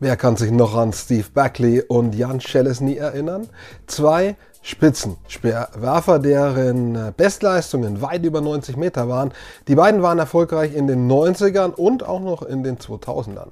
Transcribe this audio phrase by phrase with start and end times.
[0.00, 3.48] Wer kann sich noch an Steve Buckley und Jan Schelesny erinnern?
[3.86, 9.32] Zwei Spitzenspeerwerfer, deren Bestleistungen weit über 90 Meter waren.
[9.68, 13.50] Die beiden waren erfolgreich in den 90ern und auch noch in den 2000ern.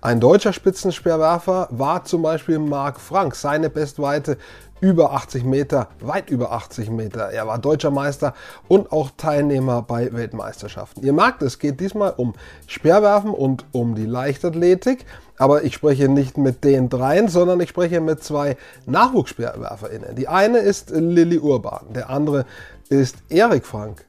[0.00, 3.34] Ein deutscher Spitzenspeerwerfer war zum Beispiel Marc Frank.
[3.34, 4.38] Seine Bestweite
[4.82, 7.30] über 80 Meter, weit über 80 Meter.
[7.30, 8.34] Er war deutscher Meister
[8.66, 11.04] und auch Teilnehmer bei Weltmeisterschaften.
[11.04, 12.34] Ihr merkt, es geht diesmal um
[12.66, 15.06] Speerwerfen und um die Leichtathletik.
[15.38, 18.56] Aber ich spreche nicht mit den dreien, sondern ich spreche mit zwei
[18.86, 20.16] NachwuchsspeerwerferInnen.
[20.16, 22.44] Die eine ist Lilly Urban, der andere
[22.88, 24.04] ist Erik Frank,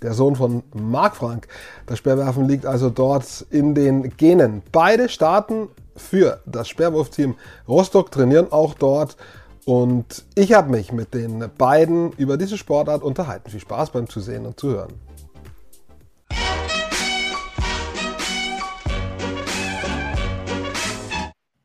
[0.00, 1.48] der Sohn von Marc Frank.
[1.84, 4.62] Das Speerwerfen liegt also dort in den Genen.
[4.72, 7.34] Beide starten für das Speerwurfteam
[7.68, 9.18] Rostock, trainieren auch dort
[9.64, 13.50] und ich habe mich mit den beiden über diese Sportart unterhalten.
[13.50, 14.92] Viel Spaß beim Zusehen und Zuhören.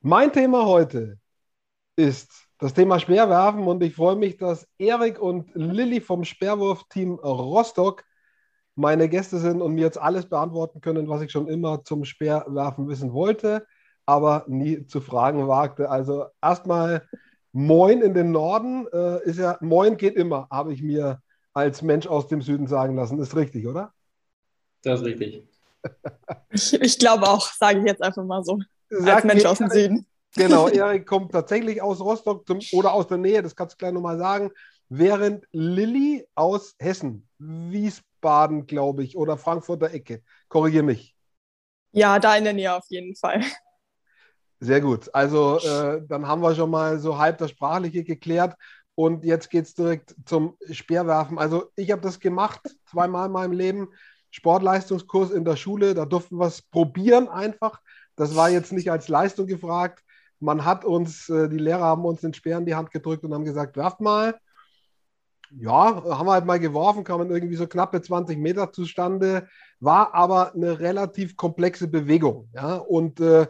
[0.01, 1.17] Mein Thema heute
[1.97, 8.03] ist das Thema Speerwerfen und ich freue mich, dass Erik und Lilly vom Speerwurfteam Rostock
[8.75, 12.87] meine Gäste sind und mir jetzt alles beantworten können, was ich schon immer zum Speerwerfen
[12.87, 13.65] wissen wollte,
[14.05, 15.89] aber nie zu fragen wagte.
[15.89, 17.07] Also erstmal
[17.51, 21.21] Moin in den Norden äh, ist ja, Moin geht immer, habe ich mir
[21.53, 23.19] als Mensch aus dem Süden sagen lassen.
[23.19, 23.93] Ist richtig, oder?
[24.83, 25.47] Das ist richtig.
[26.51, 28.59] ich, ich glaube auch, sage ich jetzt einfach mal so.
[28.89, 30.05] Sag als Mensch aus dem Süden.
[30.35, 33.93] Genau, Erik kommt tatsächlich aus Rostock zum, oder aus der Nähe, das kannst du gleich
[33.93, 34.51] nochmal sagen.
[34.89, 40.23] Während Lilly aus Hessen, Wiesbaden, glaube ich, oder Frankfurter Ecke.
[40.47, 41.15] Korrigiere mich.
[41.91, 43.43] Ja, da in der Nähe auf jeden Fall.
[44.59, 45.13] Sehr gut.
[45.13, 48.55] Also äh, dann haben wir schon mal so halb das Sprachliche geklärt.
[48.95, 51.37] Und jetzt geht es direkt zum Speerwerfen.
[51.37, 53.87] Also ich habe das gemacht, zweimal in meinem Leben.
[54.31, 57.79] Sportleistungskurs in der Schule, da durften wir es probieren einfach.
[58.15, 60.03] Das war jetzt nicht als Leistung gefragt.
[60.39, 63.33] Man hat uns, äh, die Lehrer haben uns den Speer in die Hand gedrückt und
[63.33, 64.37] haben gesagt, werft mal.
[65.51, 69.47] Ja, haben wir halt mal geworfen, kamen irgendwie so knappe 20 Meter zustande,
[69.79, 72.49] war aber eine relativ komplexe Bewegung.
[72.53, 72.75] Ja?
[72.75, 73.47] Und äh,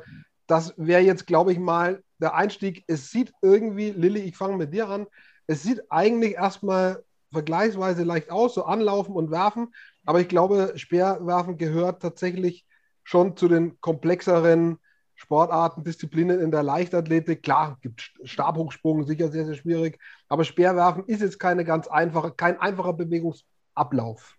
[0.50, 2.84] das wäre jetzt, glaube ich, mal der Einstieg.
[2.88, 5.06] Es sieht irgendwie, Lilly, ich fange mit dir an,
[5.46, 9.74] es sieht eigentlich erstmal vergleichsweise leicht aus, so anlaufen und werfen,
[10.06, 12.66] aber ich glaube, Speerwerfen gehört tatsächlich
[13.04, 14.80] schon zu den komplexeren
[15.14, 17.44] Sportarten, Disziplinen in der Leichtathletik.
[17.44, 20.00] Klar, gibt Stabhochsprung, sicher sehr, sehr schwierig,
[20.30, 24.38] aber Speerwerfen ist jetzt keine ganz einfache, kein einfacher Bewegungsablauf.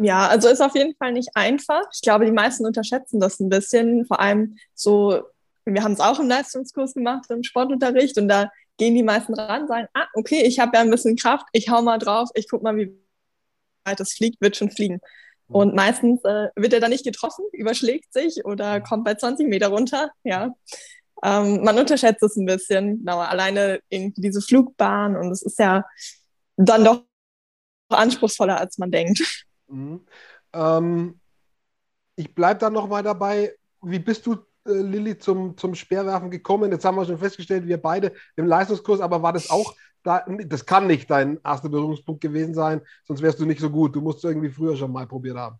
[0.00, 1.82] Ja, also ist auf jeden Fall nicht einfach.
[1.92, 4.06] Ich glaube, die meisten unterschätzen das ein bisschen.
[4.06, 5.22] Vor allem so,
[5.64, 9.66] wir haben es auch im Leistungskurs gemacht, im Sportunterricht, und da gehen die meisten ran,
[9.66, 12.62] sagen, ah, okay, ich habe ja ein bisschen Kraft, ich hau mal drauf, ich guck
[12.62, 12.92] mal, wie
[13.84, 15.00] weit es fliegt, wird schon fliegen.
[15.48, 19.68] Und meistens äh, wird er dann nicht getroffen, überschlägt sich oder kommt bei 20 Meter
[19.68, 20.10] runter.
[20.22, 20.54] Ja.
[21.24, 22.98] Ähm, man unterschätzt es ein bisschen.
[22.98, 25.84] Genau, alleine irgendwie diese Flugbahn und es ist ja
[26.56, 27.02] dann doch
[27.88, 29.46] anspruchsvoller, als man denkt.
[29.68, 30.00] Mhm.
[30.52, 31.20] Ähm,
[32.16, 33.54] ich bleibe dann nochmal dabei.
[33.82, 34.34] Wie bist du,
[34.66, 36.72] äh, Lilly, zum, zum Speerwerfen gekommen?
[36.72, 40.66] Jetzt haben wir schon festgestellt, wir beide im Leistungskurs, aber war das auch, da, das
[40.66, 43.94] kann nicht dein erster Berührungspunkt gewesen sein, sonst wärst du nicht so gut.
[43.94, 45.58] Du musst irgendwie früher schon mal probiert haben.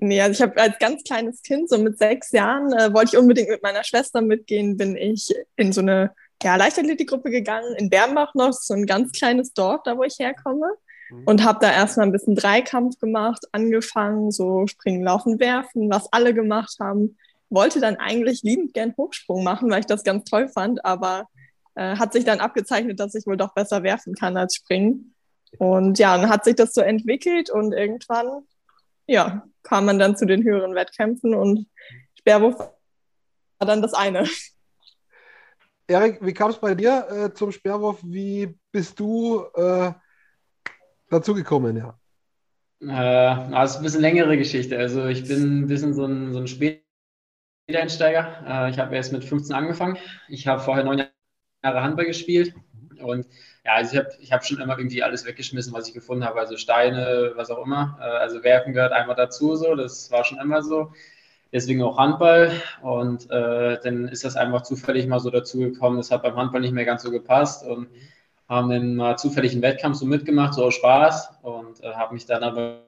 [0.00, 3.18] Nee, also ich habe als ganz kleines Kind, so mit sechs Jahren, äh, wollte ich
[3.18, 8.32] unbedingt mit meiner Schwester mitgehen, bin ich in so eine ja, Leichtathletikgruppe gegangen, in Bernbach
[8.34, 10.68] noch, so ein ganz kleines Dorf, da wo ich herkomme.
[11.10, 11.24] Mhm.
[11.24, 16.34] Und habe da erstmal ein bisschen Dreikampf gemacht, angefangen, so Springen, Laufen, Werfen, was alle
[16.34, 17.16] gemacht haben.
[17.50, 21.28] Wollte dann eigentlich liebend gern Hochsprung machen, weil ich das ganz toll fand, aber
[21.74, 25.14] äh, hat sich dann abgezeichnet, dass ich wohl doch besser werfen kann als springen.
[25.56, 28.42] Und ja, dann hat sich das so entwickelt und irgendwann,
[29.06, 31.66] ja, kam man dann zu den höheren Wettkämpfen und
[32.18, 34.28] Sperrwurf war dann das eine.
[35.86, 38.00] Erik, wie kam es bei dir äh, zum Sperrwurf?
[38.02, 39.92] Wie bist du äh,
[41.10, 41.98] dazugekommen, ja?
[42.80, 44.78] Äh, also ein bisschen längere Geschichte.
[44.78, 46.46] Also ich bin ein bisschen so ein, so ein
[47.66, 48.44] Späteinsteiger.
[48.46, 49.98] Äh, ich habe erst mit 15 angefangen.
[50.28, 51.04] Ich habe vorher neun
[51.64, 52.54] Jahre Handball gespielt.
[53.00, 53.26] Und
[53.64, 56.38] ja, also ich habe ich hab schon immer irgendwie alles weggeschmissen, was ich gefunden habe.
[56.38, 57.98] Also Steine, was auch immer.
[58.00, 59.74] Äh, also Werfen gehört einmal dazu so.
[59.74, 60.92] Das war schon immer so.
[61.52, 62.52] Deswegen auch Handball.
[62.82, 65.98] Und äh, dann ist das einfach zufällig mal so dazugekommen.
[65.98, 67.66] Das hat beim Handball nicht mehr ganz so gepasst.
[67.66, 67.88] Und
[68.48, 72.26] haben dann mal zufällig einen Wettkampf so mitgemacht, so aus Spaß und äh, habe mich
[72.26, 72.84] dann aber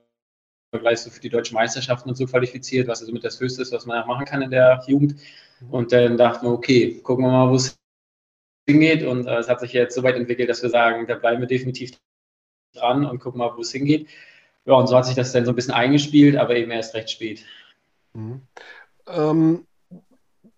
[0.78, 3.72] gleich so für die deutschen Meisterschaften und so qualifiziert, was also mit das Höchste ist,
[3.72, 5.16] was man machen kann in der Jugend.
[5.70, 7.76] Und dann dachten wir, okay, gucken wir mal, wo es
[8.66, 9.02] hingeht.
[9.02, 11.48] Und äh, es hat sich jetzt so weit entwickelt, dass wir sagen, da bleiben wir
[11.48, 11.92] definitiv
[12.74, 14.08] dran und gucken mal, wo es hingeht.
[14.64, 17.10] Ja, und so hat sich das dann so ein bisschen eingespielt, aber eben erst recht
[17.10, 17.44] spät.
[18.14, 18.42] Mhm.
[19.08, 19.66] Ähm,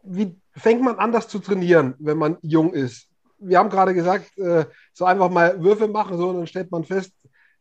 [0.03, 3.09] wie fängt man an, das zu trainieren, wenn man jung ist?
[3.43, 6.85] Wir haben gerade gesagt, äh, so einfach mal Würfe machen, so, und dann stellt man
[6.85, 7.13] fest,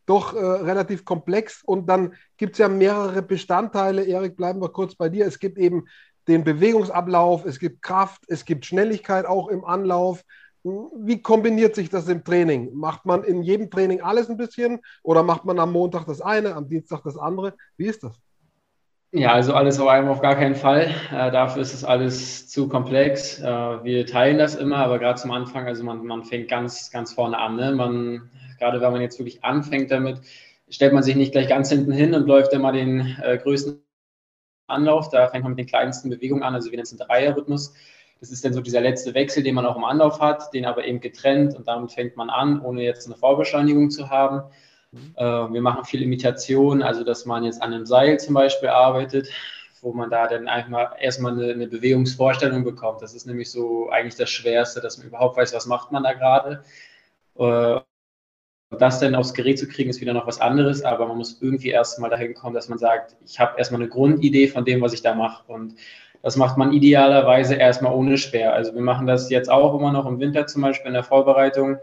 [0.06, 1.64] doch äh, relativ komplex.
[1.64, 4.04] Und dann gibt es ja mehrere Bestandteile.
[4.04, 5.26] Erik, bleiben wir kurz bei dir.
[5.26, 5.86] Es gibt eben
[6.28, 10.24] den Bewegungsablauf, es gibt Kraft, es gibt Schnelligkeit auch im Anlauf.
[10.64, 12.76] Wie kombiniert sich das im Training?
[12.76, 16.56] Macht man in jedem Training alles ein bisschen oder macht man am Montag das eine,
[16.56, 17.56] am Dienstag das andere?
[17.78, 18.20] Wie ist das?
[19.14, 20.96] Ja, also alles auf einmal auf gar keinen Fall.
[21.12, 23.40] Äh, dafür ist es alles zu komplex.
[23.40, 27.14] Äh, wir teilen das immer, aber gerade zum Anfang, also man, man fängt ganz, ganz
[27.14, 27.58] vorne an.
[27.58, 27.74] Ne?
[27.74, 30.22] Man, gerade wenn man jetzt wirklich anfängt damit,
[30.70, 33.84] stellt man sich nicht gleich ganz hinten hin und läuft immer den äh, größten
[34.68, 35.10] Anlauf.
[35.10, 37.74] Da fängt man mit den kleinsten Bewegungen an, also wir nennen es Dreierrhythmus.
[38.22, 40.86] Das ist dann so dieser letzte Wechsel, den man auch im Anlauf hat, den aber
[40.86, 44.44] eben getrennt und damit fängt man an, ohne jetzt eine Vorbeschleunigung zu haben.
[44.92, 45.14] Mhm.
[45.16, 49.30] Äh, wir machen viel Imitation, also dass man jetzt an einem Seil zum Beispiel arbeitet,
[49.82, 53.02] wo man da dann einfach mal erstmal eine, eine Bewegungsvorstellung bekommt.
[53.02, 56.14] Das ist nämlich so eigentlich das Schwerste, dass man überhaupt weiß, was macht man da
[56.14, 56.64] gerade.
[57.38, 57.80] Äh,
[58.78, 61.70] das dann aufs Gerät zu kriegen, ist wieder noch was anderes, aber man muss irgendwie
[61.70, 65.02] erstmal dahin kommen, dass man sagt, ich habe erstmal eine Grundidee von dem, was ich
[65.02, 65.52] da mache.
[65.52, 65.76] Und
[66.22, 68.54] das macht man idealerweise erstmal ohne Speer.
[68.54, 71.80] Also wir machen das jetzt auch immer noch im Winter zum Beispiel in der Vorbereitung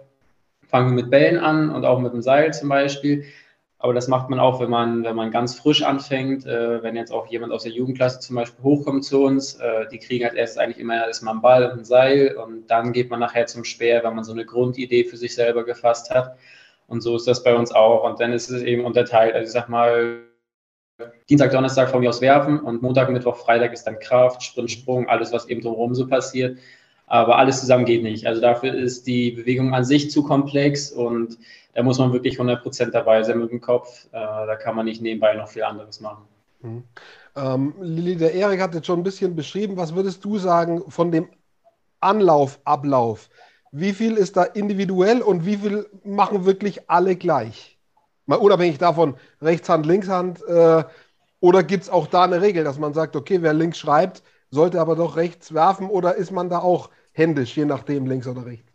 [0.69, 3.25] fangen wir mit Bällen an und auch mit dem Seil zum Beispiel.
[3.81, 6.44] Aber das macht man auch, wenn man, wenn man ganz frisch anfängt.
[6.47, 9.99] Äh, wenn jetzt auch jemand aus der Jugendklasse zum Beispiel hochkommt zu uns, äh, die
[9.99, 13.20] kriegen als erstes eigentlich immer erstmal einen Ball und ein Seil und dann geht man
[13.20, 16.37] nachher zum Speer, wenn man so eine Grundidee für sich selber gefasst hat.
[16.88, 18.03] Und so ist das bei uns auch.
[18.05, 19.35] Und dann ist es eben unterteilt.
[19.35, 20.23] Also ich sag mal,
[21.29, 25.09] Dienstag, Donnerstag von mir aus werfen und Montag, Mittwoch, Freitag ist dann Kraft, Sprint, Sprung,
[25.09, 26.59] alles, was eben drumherum so passiert.
[27.08, 28.26] Aber alles zusammen geht nicht.
[28.26, 31.38] Also dafür ist die Bewegung an sich zu komplex und
[31.75, 34.06] da muss man wirklich 100% dabei sein mit dem Kopf.
[34.06, 36.25] Äh, da kann man nicht nebenbei noch viel anderes machen.
[36.60, 36.84] Mhm.
[37.37, 39.76] Ähm, Lili, der Erik hat jetzt schon ein bisschen beschrieben.
[39.76, 41.28] Was würdest du sagen von dem
[42.00, 43.31] Anlaufablauf?
[43.70, 47.78] Wie viel ist da individuell und wie viel machen wirklich alle gleich?
[48.26, 50.43] Mal unabhängig davon, Rechtshand, Linkshand.
[50.46, 50.84] Äh,
[51.40, 54.81] oder gibt es auch da eine Regel, dass man sagt, okay, wer links schreibt, sollte
[54.81, 55.88] aber doch rechts werfen?
[55.88, 58.73] Oder ist man da auch händisch, je nachdem, links oder rechts?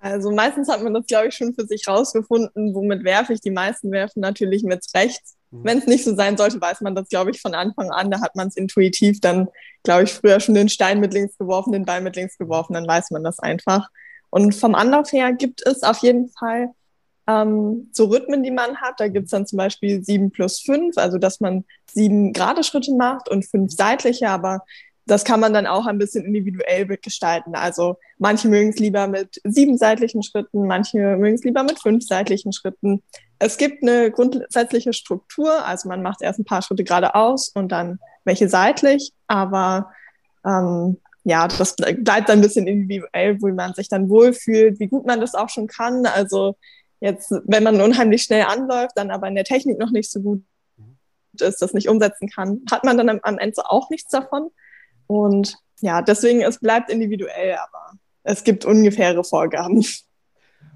[0.00, 3.40] Also meistens hat man das, glaube ich, schon für sich rausgefunden, womit werfe ich.
[3.40, 5.36] Die meisten werfen natürlich mit rechts.
[5.50, 5.64] Mhm.
[5.64, 8.10] Wenn es nicht so sein sollte, weiß man das, glaube ich, von Anfang an.
[8.10, 9.48] Da hat man es intuitiv dann,
[9.82, 12.86] glaube ich, früher schon den Stein mit links geworfen, den Ball mit links geworfen, dann
[12.86, 13.88] weiß man das einfach.
[14.30, 16.70] Und vom Anlauf her gibt es auf jeden Fall
[17.26, 19.00] ähm, so Rhythmen, die man hat.
[19.00, 22.94] Da gibt es dann zum Beispiel sieben plus fünf, also dass man sieben gerade Schritte
[22.94, 24.62] macht und fünf seitliche, aber
[25.06, 27.54] das kann man dann auch ein bisschen individuell gestalten.
[27.54, 32.04] Also manche mögen es lieber mit sieben seitlichen Schritten, manche mögen es lieber mit fünf
[32.04, 33.02] seitlichen Schritten.
[33.38, 38.00] Es gibt eine grundsätzliche Struktur, also man macht erst ein paar Schritte geradeaus und dann
[38.24, 39.92] welche seitlich, aber
[40.44, 45.20] ähm, ja, das bleibt ein bisschen individuell, wo man sich dann wohlfühlt, wie gut man
[45.20, 46.06] das auch schon kann.
[46.06, 46.56] Also
[47.00, 50.42] jetzt, wenn man unheimlich schnell anläuft, dann aber in der Technik noch nicht so gut
[51.40, 54.50] ist, das nicht umsetzen kann, hat man dann am Ende auch nichts davon.
[55.06, 57.92] Und ja, deswegen, es bleibt individuell, aber
[58.22, 59.84] es gibt ungefähre Vorgaben.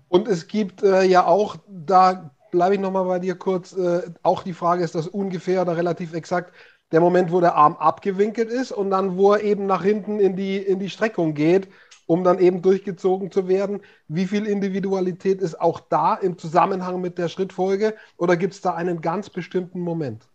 [0.08, 4.42] Und es gibt äh, ja auch, da bleibe ich nochmal bei dir kurz, äh, auch
[4.42, 6.52] die Frage, ist das ungefähr oder relativ exakt,
[6.92, 10.34] der Moment, wo der Arm abgewinkelt ist und dann, wo er eben nach hinten in
[10.34, 11.68] die, in die Streckung geht,
[12.06, 13.82] um dann eben durchgezogen zu werden.
[14.08, 18.74] Wie viel Individualität ist auch da im Zusammenhang mit der Schrittfolge oder gibt es da
[18.74, 20.28] einen ganz bestimmten Moment?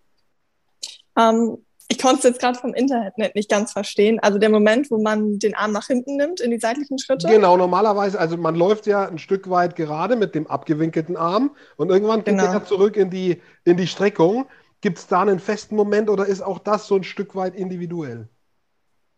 [1.18, 1.65] Ähm,
[1.96, 4.20] ich konnte es jetzt gerade vom Internet nicht ganz verstehen.
[4.20, 7.28] Also der Moment, wo man den Arm nach hinten nimmt in die seitlichen Schritte.
[7.28, 11.90] Genau, normalerweise, also man läuft ja ein Stück weit gerade mit dem abgewinkelten Arm und
[11.90, 12.52] irgendwann geht genau.
[12.52, 14.46] er zurück in die, in die Streckung.
[14.82, 18.28] Gibt es da einen festen Moment oder ist auch das so ein Stück weit individuell?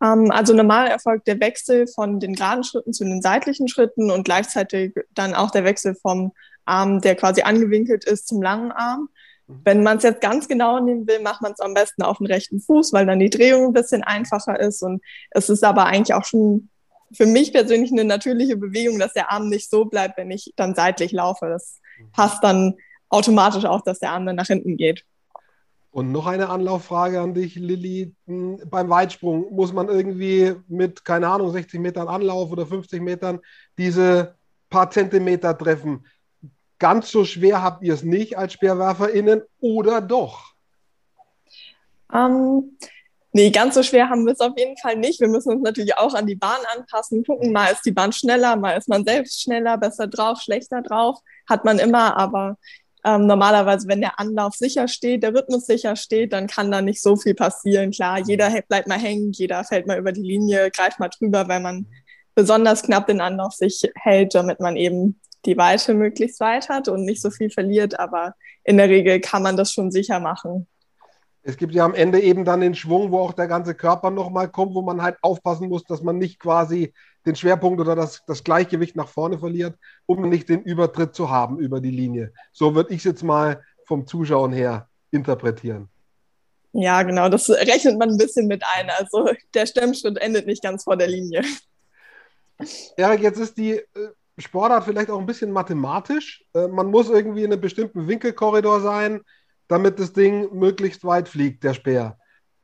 [0.03, 4.24] Ähm, also normal erfolgt der Wechsel von den geraden Schritten zu den seitlichen Schritten und
[4.24, 6.31] gleichzeitig dann auch der Wechsel vom
[6.65, 9.10] Arm, der quasi angewinkelt ist, zum langen Arm.
[9.48, 12.27] Wenn man es jetzt ganz genau nehmen will, macht man es am besten auf den
[12.27, 14.84] rechten Fuß, weil dann die Drehung ein bisschen einfacher ist.
[14.84, 15.01] Und
[15.32, 16.70] es ist aber eigentlich auch schon
[17.13, 20.75] für mich persönlich eine natürliche Bewegung, dass der Arm nicht so bleibt, wenn ich dann
[20.75, 21.48] seitlich laufe.
[21.48, 21.80] Das
[22.12, 22.75] passt dann
[23.10, 25.06] automatisch auch, dass der Arm dann nach hinten geht.
[25.92, 28.13] Und noch eine Anlauffrage an dich, Lilly.
[28.27, 33.39] Hm, beim Weitsprung muss man irgendwie mit, keine Ahnung, 60 Metern Anlauf oder 50 Metern
[33.77, 34.36] diese
[34.70, 36.06] paar Zentimeter treffen.
[36.79, 40.53] Ganz so schwer habt ihr es nicht als SpeerwerferInnen oder doch?
[42.13, 42.77] Ähm,
[43.31, 45.19] nee, ganz so schwer haben wir es auf jeden Fall nicht.
[45.19, 48.55] Wir müssen uns natürlich auch an die Bahn anpassen, gucken, mal ist die Bahn schneller,
[48.55, 51.19] mal ist man selbst schneller, besser drauf, schlechter drauf,
[51.50, 52.57] hat man immer, aber
[53.05, 57.01] Ähm, normalerweise, wenn der Anlauf sicher steht, der Rhythmus sicher steht, dann kann da nicht
[57.01, 57.91] so viel passieren.
[57.91, 61.62] Klar, jeder bleibt mal hängen, jeder fällt mal über die Linie, greift mal drüber, weil
[61.62, 61.86] man
[62.36, 67.06] besonders knapp den Anlauf sich hält, damit man eben die Weite möglichst weit hat und
[67.06, 68.00] nicht so viel verliert.
[68.00, 70.68] Aber in der Regel kann man das schon sicher machen.
[71.42, 74.50] Es gibt ja am Ende eben dann den Schwung, wo auch der ganze Körper nochmal
[74.50, 76.94] kommt, wo man halt aufpassen muss, dass man nicht quasi
[77.25, 79.75] den Schwerpunkt oder das, das Gleichgewicht nach vorne verliert,
[80.06, 82.34] um nicht den Übertritt zu haben über die Linie.
[82.51, 85.89] So würde ich es jetzt mal vom Zuschauen her interpretieren.
[86.74, 88.89] Ja, genau, das rechnet man ein bisschen mit ein.
[88.89, 91.44] Also der Stemmschritt endet nicht ganz vor der Linie.
[92.98, 93.86] Erik, jetzt ist die äh,
[94.38, 96.44] Sportart vielleicht auch ein bisschen mathematisch.
[96.53, 99.22] Äh, man muss irgendwie in einem bestimmten Winkelkorridor sein
[99.67, 102.17] damit das Ding möglichst weit fliegt, der Speer.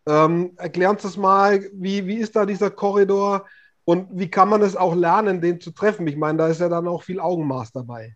[0.08, 3.46] Ähm, erklär uns das mal, wie, wie ist da dieser Korridor
[3.86, 6.08] und wie kann man es auch lernen, den zu treffen?
[6.08, 8.16] Ich meine, da ist ja dann auch viel Augenmaß dabei.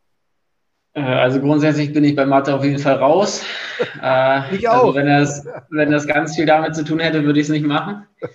[0.94, 3.44] Äh, also grundsätzlich bin ich bei Mathe auf jeden Fall raus.
[4.02, 4.86] Äh, ich auch.
[4.86, 7.66] Also wenn, das, wenn das ganz viel damit zu tun hätte, würde ich es nicht
[7.66, 8.08] machen.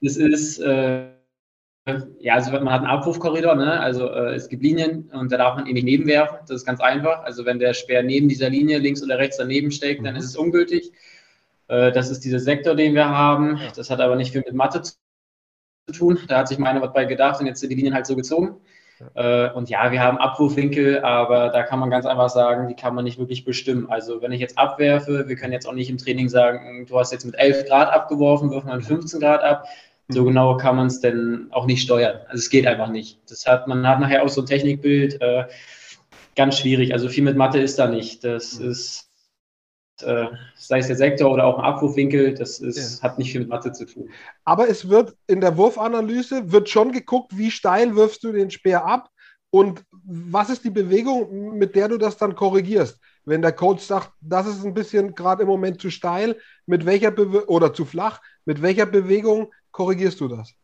[0.00, 1.08] Das ist, äh,
[2.20, 3.80] ja, also man hat einen Abrufkorridor, ne?
[3.80, 6.38] also äh, es gibt Linien und da darf man ihn nicht nebenwerfen.
[6.46, 7.24] Das ist ganz einfach.
[7.24, 10.20] Also wenn der Speer neben dieser Linie links oder rechts daneben steckt, dann mhm.
[10.20, 10.92] ist es ungültig.
[11.68, 13.60] Äh, das ist dieser Sektor, den wir haben.
[13.76, 14.94] Das hat aber nicht viel mit Mathe zu
[15.92, 16.18] tun.
[16.28, 18.60] Da hat sich meine was bei gedacht und jetzt sind die Linien halt so gezogen.
[19.14, 22.94] Äh, und ja, wir haben Abrufwinkel, aber da kann man ganz einfach sagen, die kann
[22.94, 23.88] man nicht wirklich bestimmen.
[23.88, 27.12] Also wenn ich jetzt abwerfe, wir können jetzt auch nicht im Training sagen, du hast
[27.12, 29.64] jetzt mit 11 Grad abgeworfen, wirf mal mit 15 Grad ab
[30.08, 32.20] so genau kann man es denn auch nicht steuern.
[32.28, 33.20] Also es geht einfach nicht.
[33.30, 35.44] Das hat, man hat nachher auch so ein Technikbild, äh,
[36.34, 36.92] ganz schwierig.
[36.94, 38.24] Also viel mit Mathe ist da nicht.
[38.24, 38.70] Das mhm.
[38.70, 39.10] ist,
[40.00, 43.02] äh, sei es der Sektor oder auch ein Abwurfwinkel, das ist, ja.
[43.02, 44.08] hat nicht viel mit Mathe zu tun.
[44.44, 48.86] Aber es wird in der Wurfanalyse, wird schon geguckt, wie steil wirfst du den Speer
[48.86, 49.10] ab
[49.50, 52.98] und was ist die Bewegung, mit der du das dann korrigierst?
[53.24, 56.36] Wenn der Coach sagt, das ist ein bisschen gerade im Moment zu steil,
[56.66, 60.54] mit welcher Bewe oder zu flach, mit welcher Bewegung korrigierst du das?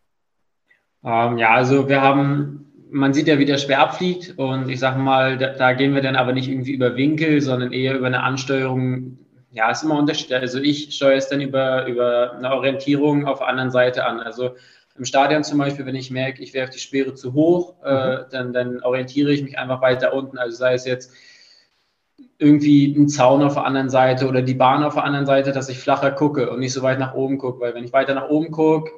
[1.04, 4.98] Ähm, ja, also wir haben, man sieht ja, wie der schwer abfliegt und ich sage
[4.98, 8.22] mal, da, da, gehen wir dann aber nicht irgendwie über Winkel, sondern eher über eine
[8.22, 9.18] Ansteuerung.
[9.50, 10.38] Ja, ist immer unterschiedlich.
[10.38, 14.20] Also ich steuere es dann über, über eine Orientierung auf der anderen Seite an.
[14.20, 14.56] Also
[14.96, 18.24] im Stadion zum Beispiel, wenn ich merke, ich werfe die Speere zu hoch, äh, mhm.
[18.30, 20.38] dann, dann orientiere ich mich einfach weiter unten.
[20.38, 21.12] Also sei es jetzt
[22.38, 25.68] irgendwie ein Zaun auf der anderen Seite oder die Bahn auf der anderen Seite, dass
[25.68, 27.60] ich flacher gucke und nicht so weit nach oben gucke.
[27.60, 28.90] Weil wenn ich weiter nach oben gucke,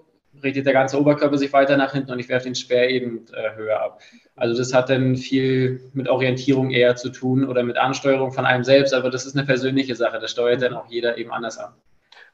[0.42, 3.56] richtet der ganze Oberkörper sich weiter nach hinten und ich werfe den Speer eben äh,
[3.56, 4.00] höher ab.
[4.34, 8.64] Also das hat dann viel mit Orientierung eher zu tun oder mit Ansteuerung von einem
[8.64, 10.18] selbst, aber das ist eine persönliche Sache.
[10.18, 11.72] Das steuert dann auch jeder eben anders an.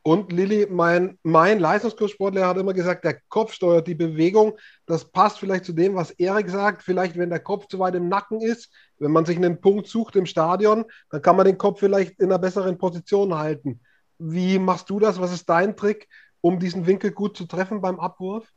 [0.05, 4.59] Und Lilly, mein, mein Leistungskurssportlehrer hat immer gesagt, der Kopf steuert die Bewegung.
[4.85, 6.83] Das passt vielleicht zu dem, was Erik sagt.
[6.83, 10.17] Vielleicht, wenn der Kopf zu weit im Nacken ist, wenn man sich einen Punkt sucht
[10.17, 13.81] im Stadion, dann kann man den Kopf vielleicht in einer besseren Position halten.
[14.19, 15.21] Wie machst du das?
[15.21, 16.09] Was ist dein Trick,
[16.41, 18.49] um diesen Winkel gut zu treffen beim Abwurf?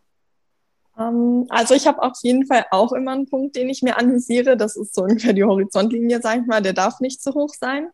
[0.97, 4.57] Ähm, also ich habe auf jeden Fall auch immer einen Punkt, den ich mir analysiere.
[4.57, 6.61] Das ist so ungefähr die Horizontlinie, sage ich mal.
[6.61, 7.89] Der darf nicht zu hoch sein.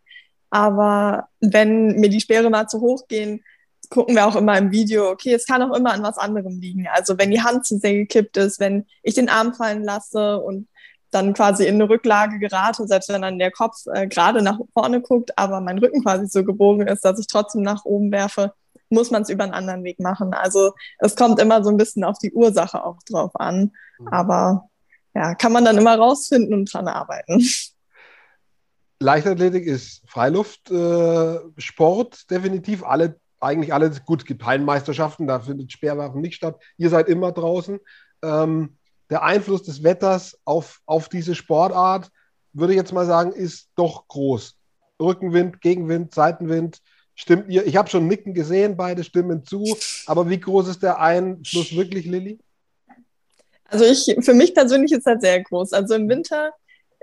[0.52, 3.44] Aber wenn mir die Speere mal zu hoch gehen,
[3.90, 6.88] gucken wir auch immer im Video, okay, es kann auch immer an was anderem liegen.
[6.92, 10.68] Also wenn die Hand zu sehr gekippt ist, wenn ich den Arm fallen lasse und
[11.12, 15.02] dann quasi in eine Rücklage gerate, selbst wenn dann der Kopf äh, gerade nach vorne
[15.02, 18.54] guckt, aber mein Rücken quasi so gebogen ist, dass ich trotzdem nach oben werfe,
[18.90, 20.34] muss man es über einen anderen Weg machen.
[20.34, 23.72] Also es kommt immer so ein bisschen auf die Ursache auch drauf an.
[24.00, 24.08] Mhm.
[24.08, 24.70] Aber
[25.14, 27.46] ja, kann man dann immer rausfinden und dran arbeiten.
[29.02, 32.84] Leichtathletik ist Freiluftsport, äh, definitiv.
[32.84, 36.62] Alle, eigentlich alle, gut, es gibt Hallenmeisterschaften, da findet Speerwerfen nicht statt.
[36.78, 37.80] Ihr seid immer draußen.
[38.22, 38.78] Ähm,
[39.10, 42.10] der Einfluss des Wetters auf, auf diese Sportart,
[42.54, 44.56] würde ich jetzt mal sagen, ist doch groß.
[45.02, 46.80] Rückenwind, Gegenwind, Seitenwind.
[47.16, 47.66] Stimmt ihr?
[47.66, 49.76] Ich habe schon Nicken gesehen, beide stimmen zu.
[50.06, 52.40] Aber wie groß ist der Einfluss wirklich, Lilly?
[53.66, 55.74] Also ich, für mich persönlich ist das sehr groß.
[55.74, 56.52] Also im Winter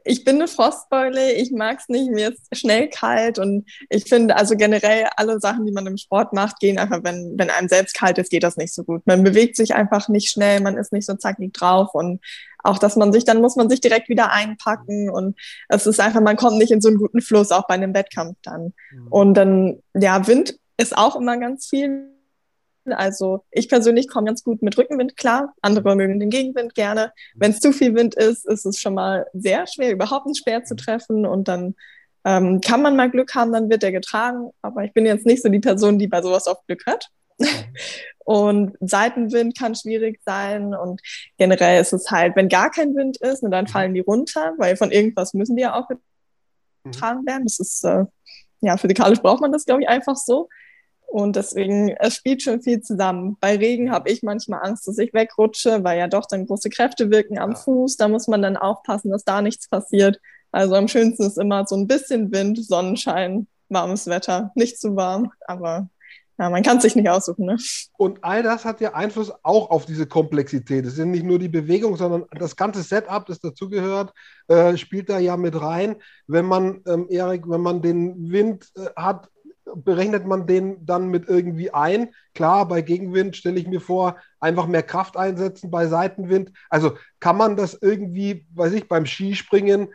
[0.05, 4.37] ich bin eine Frostbeule, ich mag es nicht, mir ist schnell kalt und ich finde,
[4.37, 7.95] also generell alle Sachen, die man im Sport macht, gehen einfach, wenn, wenn einem selbst
[7.95, 9.03] kalt ist, geht das nicht so gut.
[9.07, 12.21] Man bewegt sich einfach nicht schnell, man ist nicht so zackig drauf und
[12.65, 15.39] auch, dass man sich, dann muss man sich direkt wieder einpacken und
[15.69, 18.37] es ist einfach, man kommt nicht in so einen guten Fluss, auch bei einem Wettkampf
[18.43, 18.73] dann.
[18.91, 19.07] Mhm.
[19.09, 22.18] Und dann, ja, Wind ist auch immer ganz viel
[22.93, 25.55] also ich persönlich komme ganz gut mit Rückenwind klar.
[25.63, 27.13] Andere mögen den Gegenwind gerne.
[27.35, 30.65] Wenn es zu viel Wind ist, ist es schon mal sehr schwer, überhaupt einen Speer
[30.65, 31.27] zu treffen.
[31.27, 31.75] Und dann
[32.25, 34.51] ähm, kann man mal Glück haben, dann wird er getragen.
[34.63, 37.09] Aber ich bin jetzt nicht so die Person, die bei sowas oft Glück hat.
[38.25, 40.75] und Seitenwind kann schwierig sein.
[40.75, 41.01] Und
[41.39, 44.77] generell ist es halt, wenn gar kein Wind ist, ne, dann fallen die runter, weil
[44.77, 45.89] von irgendwas müssen die ja auch
[46.85, 47.45] getragen werden.
[47.45, 48.05] Das ist, äh,
[48.61, 50.49] ja, physikalisch braucht man das, glaube ich, einfach so.
[51.11, 53.39] Und deswegen, es spielt schon viel zusammen.
[53.41, 57.11] Bei Regen habe ich manchmal Angst, dass ich wegrutsche, weil ja doch dann große Kräfte
[57.11, 57.57] wirken am ja.
[57.57, 57.97] Fuß.
[57.97, 60.21] Da muss man dann aufpassen, dass da nichts passiert.
[60.53, 64.53] Also am schönsten ist immer so ein bisschen Wind, Sonnenschein, warmes Wetter.
[64.55, 65.89] Nicht zu warm, aber
[66.39, 67.47] ja, man kann es sich nicht aussuchen.
[67.47, 67.57] Ne?
[67.97, 70.87] Und all das hat ja Einfluss auch auf diese Komplexität.
[70.87, 74.13] Es sind nicht nur die Bewegungen, sondern das ganze Setup, das dazugehört,
[74.47, 75.97] äh, spielt da ja mit rein.
[76.29, 79.29] Wenn man, ähm, Erik, wenn man den Wind äh, hat,
[79.75, 82.11] berechnet man den dann mit irgendwie ein.
[82.35, 86.53] Klar, bei Gegenwind stelle ich mir vor, einfach mehr Kraft einsetzen bei Seitenwind.
[86.71, 89.89] Also kann man das irgendwie, weiß ich, beim Skispringen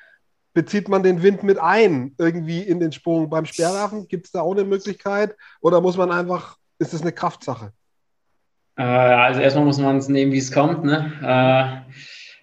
[0.54, 3.30] bezieht man den Wind mit ein, irgendwie in den Sprung.
[3.30, 7.12] Beim Speerwerfen gibt es da auch eine Möglichkeit oder muss man einfach, ist das eine
[7.12, 7.74] Kraftsache?
[8.78, 10.84] Äh, also erstmal muss man es nehmen, wie es kommt.
[10.84, 11.12] Ne?
[11.22, 11.94] Äh,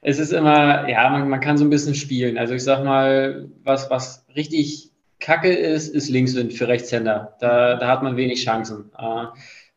[0.03, 2.39] es ist immer, ja, man, man kann so ein bisschen spielen.
[2.39, 4.90] Also ich sag mal, was, was richtig
[5.21, 7.37] kacke ist, ist Linkswind für Rechtshänder.
[7.41, 8.91] Da, da hat man wenig Chancen.
[8.99, 9.27] Äh,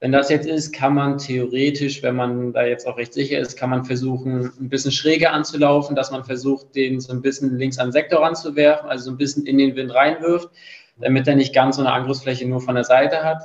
[0.03, 3.57] wenn das jetzt ist, kann man theoretisch, wenn man da jetzt auch recht sicher ist,
[3.57, 7.77] kann man versuchen, ein bisschen schräger anzulaufen, dass man versucht, den so ein bisschen links
[7.77, 10.49] an den Sektor ranzuwerfen, also so ein bisschen in den Wind reinwirft,
[10.97, 13.43] damit er nicht ganz so eine Angriffsfläche nur von der Seite hat.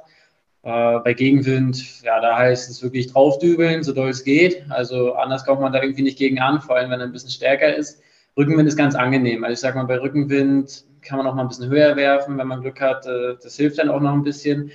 [0.64, 4.64] Äh, bei Gegenwind, ja, da heißt es wirklich draufdübeln, so doll es geht.
[4.69, 7.31] Also anders kommt man da irgendwie nicht gegen an, vor allem wenn er ein bisschen
[7.31, 8.02] stärker ist.
[8.37, 9.45] Rückenwind ist ganz angenehm.
[9.45, 12.47] Also ich sage mal, bei Rückenwind kann man auch mal ein bisschen höher werfen, wenn
[12.47, 13.07] man Glück hat.
[13.07, 14.71] Äh, das hilft dann auch noch ein bisschen.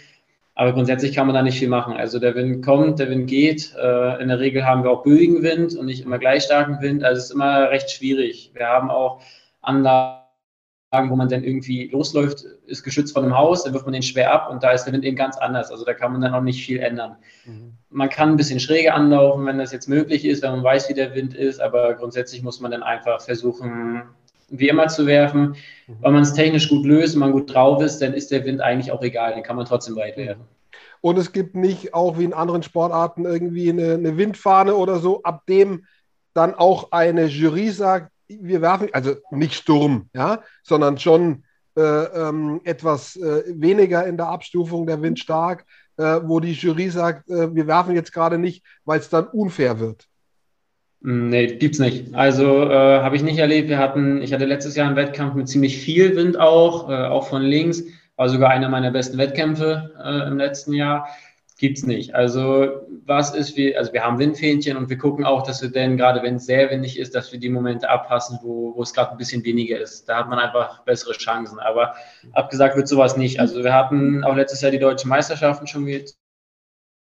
[0.56, 1.96] Aber grundsätzlich kann man da nicht viel machen.
[1.96, 3.74] Also der Wind kommt, der Wind geht.
[3.76, 7.04] Äh, in der Regel haben wir auch böigen Wind und nicht immer gleich starken Wind.
[7.04, 8.52] Also es ist immer recht schwierig.
[8.54, 9.22] Wir haben auch
[9.62, 10.20] Anlagen,
[11.10, 14.32] wo man dann irgendwie losläuft, ist geschützt von einem Haus, dann wirft man den schwer
[14.32, 15.72] ab und da ist der Wind eben ganz anders.
[15.72, 17.16] Also da kann man dann auch nicht viel ändern.
[17.46, 17.74] Mhm.
[17.90, 20.94] Man kann ein bisschen schräger anlaufen, wenn das jetzt möglich ist, wenn man weiß, wie
[20.94, 24.04] der Wind ist, aber grundsätzlich muss man dann einfach versuchen,
[24.54, 25.56] wie immer zu werfen.
[25.88, 25.96] Mhm.
[26.02, 28.62] Wenn man es technisch gut löst und man gut drauf ist, dann ist der Wind
[28.62, 30.44] eigentlich auch egal, den kann man trotzdem weit werfen.
[31.02, 35.22] Und es gibt nicht auch wie in anderen Sportarten irgendwie eine, eine Windfahne oder so,
[35.24, 35.86] ab dem
[36.34, 41.44] dann auch eine Jury sagt, wir werfen, also nicht Sturm, ja, sondern schon
[41.76, 45.66] äh, ähm, etwas äh, weniger in der Abstufung der Wind stark,
[45.98, 49.80] äh, wo die Jury sagt, äh, wir werfen jetzt gerade nicht, weil es dann unfair
[49.80, 50.08] wird.
[51.04, 52.16] Hm, nee, gibt's nicht.
[52.16, 53.70] Also äh, habe ich nicht erlebt.
[53.70, 57.28] Wir hatten, ich hatte letztes Jahr einen Wettkampf mit ziemlich viel Wind auch, äh, auch
[57.28, 57.84] von links.
[58.16, 61.08] War sogar einer meiner besten Wettkämpfe äh, im letzten Jahr.
[61.60, 62.16] Gibt's nicht.
[62.16, 65.98] Also was ist wie, also wir haben Windfähnchen und wir gucken auch, dass wir denn,
[65.98, 69.12] gerade wenn es sehr windig ist, dass wir die Momente abpassen, wo, wo es gerade
[69.12, 70.08] ein bisschen weniger ist.
[70.08, 71.60] Da hat man einfach bessere Chancen.
[71.60, 71.96] Aber
[72.32, 73.40] abgesagt wird sowas nicht.
[73.40, 76.16] Also wir hatten auch letztes Jahr die deutschen Meisterschaften schon mit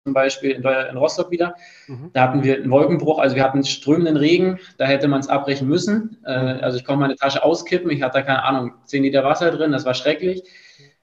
[0.08, 1.56] zum Beispiel in, in Rostock wieder.
[1.88, 2.12] Mhm.
[2.14, 5.68] Da hatten wir einen Wolkenbruch, also wir hatten strömenden Regen, da hätte man es abbrechen
[5.68, 6.18] müssen.
[6.26, 9.74] Äh, also ich konnte meine Tasche auskippen, ich hatte keine Ahnung, 10 Liter Wasser drin,
[9.74, 10.44] das war schrecklich.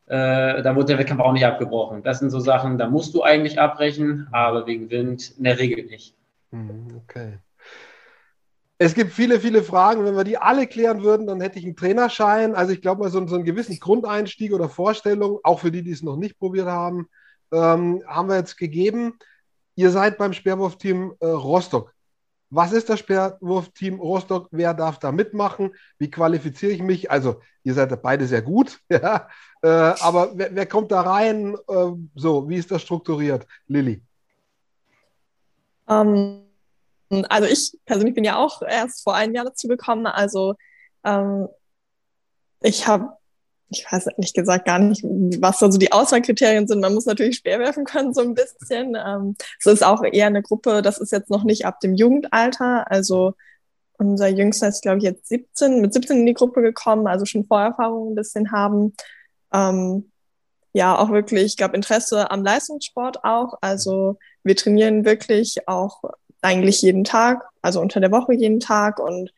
[0.06, 2.02] Äh, da wurde der Wettkampf auch nicht abgebrochen.
[2.02, 5.84] Das sind so Sachen, da musst du eigentlich abbrechen, aber wegen Wind in der Regel
[5.84, 6.14] nicht.
[6.50, 7.38] Mhm, okay.
[8.78, 10.04] Es gibt viele, viele Fragen.
[10.04, 12.54] Wenn wir die alle klären würden, dann hätte ich einen Trainerschein.
[12.54, 15.92] Also ich glaube mal so, so einen gewissen Grundeinstieg oder Vorstellung, auch für die, die
[15.92, 17.06] es noch nicht probiert haben
[17.54, 19.18] ähm, haben wir jetzt gegeben.
[19.76, 21.94] Ihr seid beim Speerwurfteam äh, Rostock.
[22.50, 24.48] Was ist das Speerwurfteam Rostock?
[24.50, 25.74] Wer darf da mitmachen?
[25.98, 27.10] Wie qualifiziere ich mich?
[27.10, 29.28] Also, ihr seid beide sehr gut, ja.
[29.62, 31.56] Äh, aber wer, wer, kommt da rein?
[31.68, 34.02] Äh, so, wie ist das strukturiert, Lilly?
[35.86, 36.44] Um,
[37.10, 40.06] ähm, also, ich persönlich bin ja auch erst vor einem Jahr dazu gekommen.
[40.06, 40.54] Also,
[41.04, 41.48] ähm,
[42.60, 43.16] ich habe
[43.74, 46.80] ich weiß ehrlich gesagt gar nicht, was da so die Auswahlkriterien sind.
[46.80, 48.96] Man muss natürlich schwer werfen können, so ein bisschen.
[48.96, 52.90] Ähm, es ist auch eher eine Gruppe, das ist jetzt noch nicht ab dem Jugendalter.
[52.90, 53.34] Also
[53.98, 57.44] unser Jüngster ist, glaube ich, jetzt 17, mit 17 in die Gruppe gekommen, also schon
[57.44, 58.94] Vorerfahrungen ein bisschen haben.
[59.52, 60.10] Ähm,
[60.72, 63.54] ja, auch wirklich, ich glaube, Interesse am Leistungssport auch.
[63.60, 66.02] Also wir trainieren wirklich auch
[66.42, 69.32] eigentlich jeden Tag, also unter der Woche jeden Tag und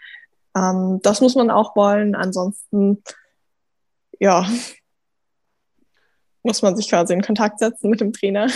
[0.57, 2.15] ähm, das muss man auch wollen.
[2.15, 3.03] Ansonsten
[4.19, 4.47] ja,
[6.43, 8.49] muss man sich quasi in Kontakt setzen mit dem Trainer.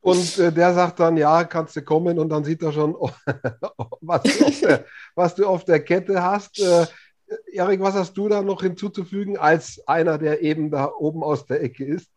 [0.00, 2.94] Und äh, der sagt dann, ja, kannst du kommen und dann sieht er schon,
[4.00, 6.60] was, du auf der, was du auf der Kette hast.
[6.60, 6.86] Äh,
[7.52, 11.62] Erik, was hast du da noch hinzuzufügen als einer, der eben da oben aus der
[11.62, 12.10] Ecke ist?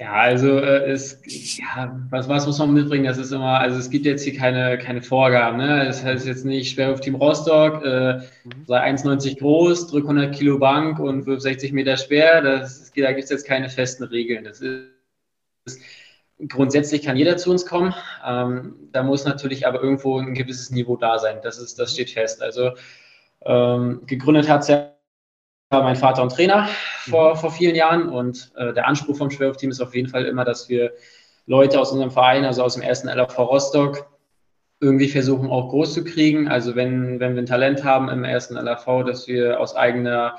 [0.00, 1.20] Ja, also äh, es,
[1.58, 3.04] ja, was, was muss man mitbringen?
[3.04, 5.58] Das ist immer, also es gibt jetzt hier keine, keine Vorgaben.
[5.58, 5.84] Ne?
[5.84, 8.64] Das heißt jetzt nicht schwer auf Team Rostock, äh, mhm.
[8.66, 12.40] sei 1,90 groß, drück 100 Kilo Bank und wirf 60 Meter schwer.
[12.40, 14.44] Das, da gibt es jetzt keine festen Regeln.
[14.44, 14.86] Das ist,
[15.66, 15.82] ist,
[16.48, 17.94] grundsätzlich kann jeder zu uns kommen.
[18.26, 21.40] Ähm, da muss natürlich aber irgendwo ein gewisses Niveau da sein.
[21.42, 22.40] Das ist, das steht fest.
[22.40, 22.70] Also
[23.44, 24.92] ähm, gegründet hat es ja
[25.70, 26.68] war mein Vater und Trainer
[27.08, 27.38] vor, mhm.
[27.38, 30.68] vor vielen Jahren und äh, der Anspruch vom Schwerwurfteam ist auf jeden Fall immer, dass
[30.68, 30.92] wir
[31.46, 34.06] Leute aus unserem Verein, also aus dem ersten LAV Rostock,
[34.80, 36.48] irgendwie versuchen auch groß zu kriegen.
[36.48, 40.36] Also wenn, wenn wir ein Talent haben im ersten LAV, dass wir aus eigener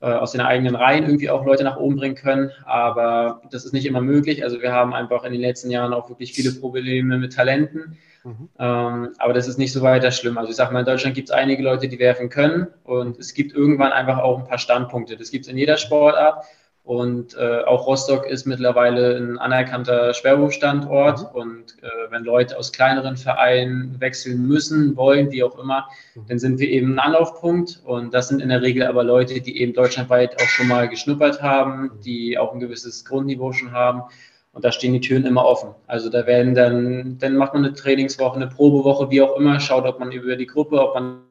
[0.00, 2.50] äh, aus den eigenen Reihen irgendwie auch Leute nach oben bringen können.
[2.64, 4.44] Aber das ist nicht immer möglich.
[4.44, 7.98] Also wir haben einfach in den letzten Jahren auch wirklich viele Probleme mit Talenten.
[8.24, 8.48] Mhm.
[8.58, 10.38] Ähm, aber das ist nicht so weiter schlimm.
[10.38, 13.34] Also ich sage mal, in Deutschland gibt es einige Leute, die werfen können und es
[13.34, 15.16] gibt irgendwann einfach auch ein paar Standpunkte.
[15.16, 16.44] Das gibt es in jeder Sportart.
[16.88, 21.20] Und äh, auch Rostock ist mittlerweile ein anerkannter Schwerwurfstandort.
[21.20, 21.38] Mhm.
[21.38, 26.22] Und äh, wenn Leute aus kleineren Vereinen wechseln müssen, wollen, wie auch immer, mhm.
[26.28, 27.82] dann sind wir eben ein Anlaufpunkt.
[27.84, 31.42] Und das sind in der Regel aber Leute, die eben deutschlandweit auch schon mal geschnuppert
[31.42, 31.90] haben, mhm.
[32.06, 34.04] die auch ein gewisses Grundniveau schon haben.
[34.52, 35.74] Und da stehen die Türen immer offen.
[35.86, 39.84] Also da werden dann, dann macht man eine Trainingswoche, eine Probewoche, wie auch immer, schaut,
[39.84, 41.22] ob man über die Gruppe, ob man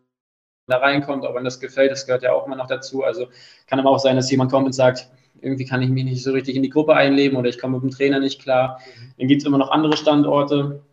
[0.68, 3.04] da reinkommt, ob man das gefällt, das gehört ja auch immer noch dazu.
[3.04, 3.28] Also
[3.68, 5.10] kann aber auch sein, dass jemand kommt und sagt,
[5.42, 7.84] irgendwie kann ich mich nicht so richtig in die Gruppe einleben oder ich komme mit
[7.84, 8.80] dem Trainer nicht klar.
[9.18, 10.84] Dann gibt es immer noch andere Standorte,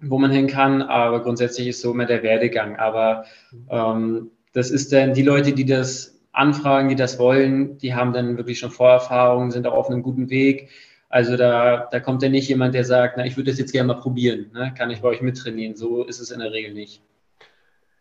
[0.00, 2.76] wo man hin kann, aber grundsätzlich ist so immer der Werdegang.
[2.76, 3.24] Aber
[3.70, 8.36] ähm, das ist dann die Leute, die das anfragen, die das wollen, die haben dann
[8.36, 10.68] wirklich schon Vorerfahrungen, sind auch auf einem guten Weg.
[11.16, 13.86] Also da, da kommt dann nicht jemand, der sagt, na, ich würde das jetzt gerne
[13.86, 14.74] mal probieren, ne?
[14.76, 15.74] kann ich bei euch mittrainieren.
[15.74, 17.00] So ist es in der Regel nicht.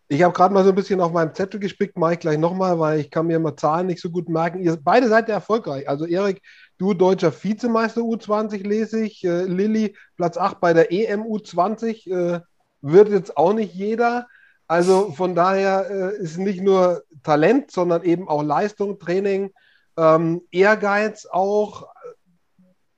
[0.09, 2.77] Ich habe gerade mal so ein bisschen auf meinem Zettel gespickt, mache ich gleich nochmal,
[2.77, 4.59] weil ich kann mir mal Zahlen nicht so gut merken.
[4.59, 5.87] Ihr beide seid ja erfolgreich.
[5.87, 6.41] Also Erik,
[6.77, 9.23] du deutscher Vizemeister U20 lese ich.
[9.23, 12.11] Äh, Lilly, Platz 8 bei der EM U20.
[12.11, 12.41] Äh,
[12.81, 14.27] wird jetzt auch nicht jeder.
[14.67, 19.53] Also von daher äh, ist nicht nur Talent, sondern eben auch Leistung, Training,
[19.95, 21.94] ähm, Ehrgeiz auch.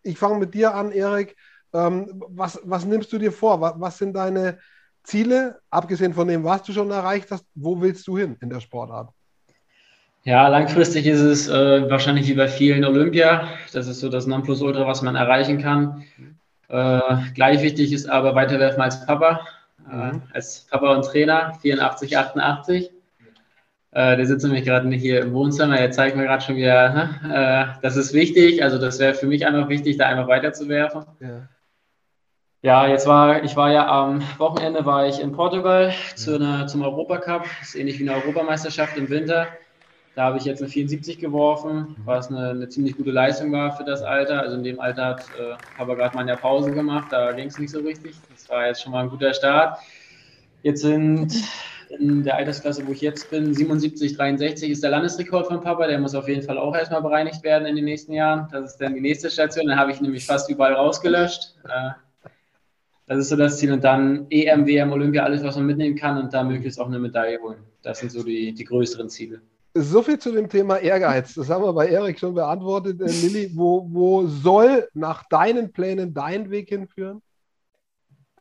[0.07, 1.35] Ich fange mit dir an, Erik.
[1.73, 3.59] Ähm, was, was nimmst du dir vor?
[3.61, 4.57] Was, was sind deine
[5.03, 8.59] Ziele, abgesehen von dem, was du schon erreicht hast, wo willst du hin in der
[8.59, 9.09] Sportart?
[10.23, 13.47] Ja, langfristig ist es äh, wahrscheinlich wie bei vielen Olympia.
[13.71, 16.03] Das ist so das Nonplusultra, was man erreichen kann.
[16.67, 17.01] Äh,
[17.33, 19.47] gleich wichtig ist aber weiterwerfen als Papa,
[19.89, 20.23] äh, mhm.
[20.33, 22.91] als Papa und Trainer, 84, 88.
[23.91, 25.79] Äh, der sitzt nämlich gerade hier im Wohnzimmer.
[25.79, 27.75] Er zeigt mir gerade schon wieder, ne?
[27.77, 28.63] Äh, das ist wichtig.
[28.63, 31.05] Also das wäre für mich einfach wichtig, da einfach weiterzuwerfen.
[31.19, 31.49] Ja.
[32.63, 36.81] Ja, jetzt war, ich war ja am Wochenende war ich in Portugal zu einer, zum
[36.81, 37.43] Europacup.
[37.59, 39.47] Das ist ähnlich wie eine Europameisterschaft im Winter.
[40.15, 43.83] Da habe ich jetzt eine 74 geworfen, was eine, eine ziemlich gute Leistung war für
[43.83, 44.41] das Alter.
[44.41, 47.59] Also in dem Alter hat äh, habe gerade mal eine Pause gemacht, da ging es
[47.59, 48.15] nicht so richtig.
[48.33, 49.77] Das war jetzt schon mal ein guter Start.
[50.63, 51.31] Jetzt sind
[51.89, 55.87] in der Altersklasse, wo ich jetzt bin, 77, 63 ist der Landesrekord von Papa.
[55.87, 58.47] Der muss auf jeden Fall auch erstmal bereinigt werden in den nächsten Jahren.
[58.51, 59.67] Das ist dann die nächste Station.
[59.67, 61.55] Dann habe ich nämlich fast überall rausgelöscht.
[61.65, 61.91] Äh,
[63.07, 63.71] das ist so das Ziel.
[63.71, 66.99] Und dann EM, WM, Olympia, alles, was man mitnehmen kann und da möglichst auch eine
[66.99, 67.59] Medaille holen.
[67.81, 69.41] Das sind so die, die größeren Ziele.
[69.73, 71.35] So viel zu dem Thema Ehrgeiz.
[71.35, 72.99] Das haben wir bei Erik schon beantwortet.
[72.99, 77.21] Äh, Lilly, wo, wo soll nach deinen Plänen dein Weg hinführen?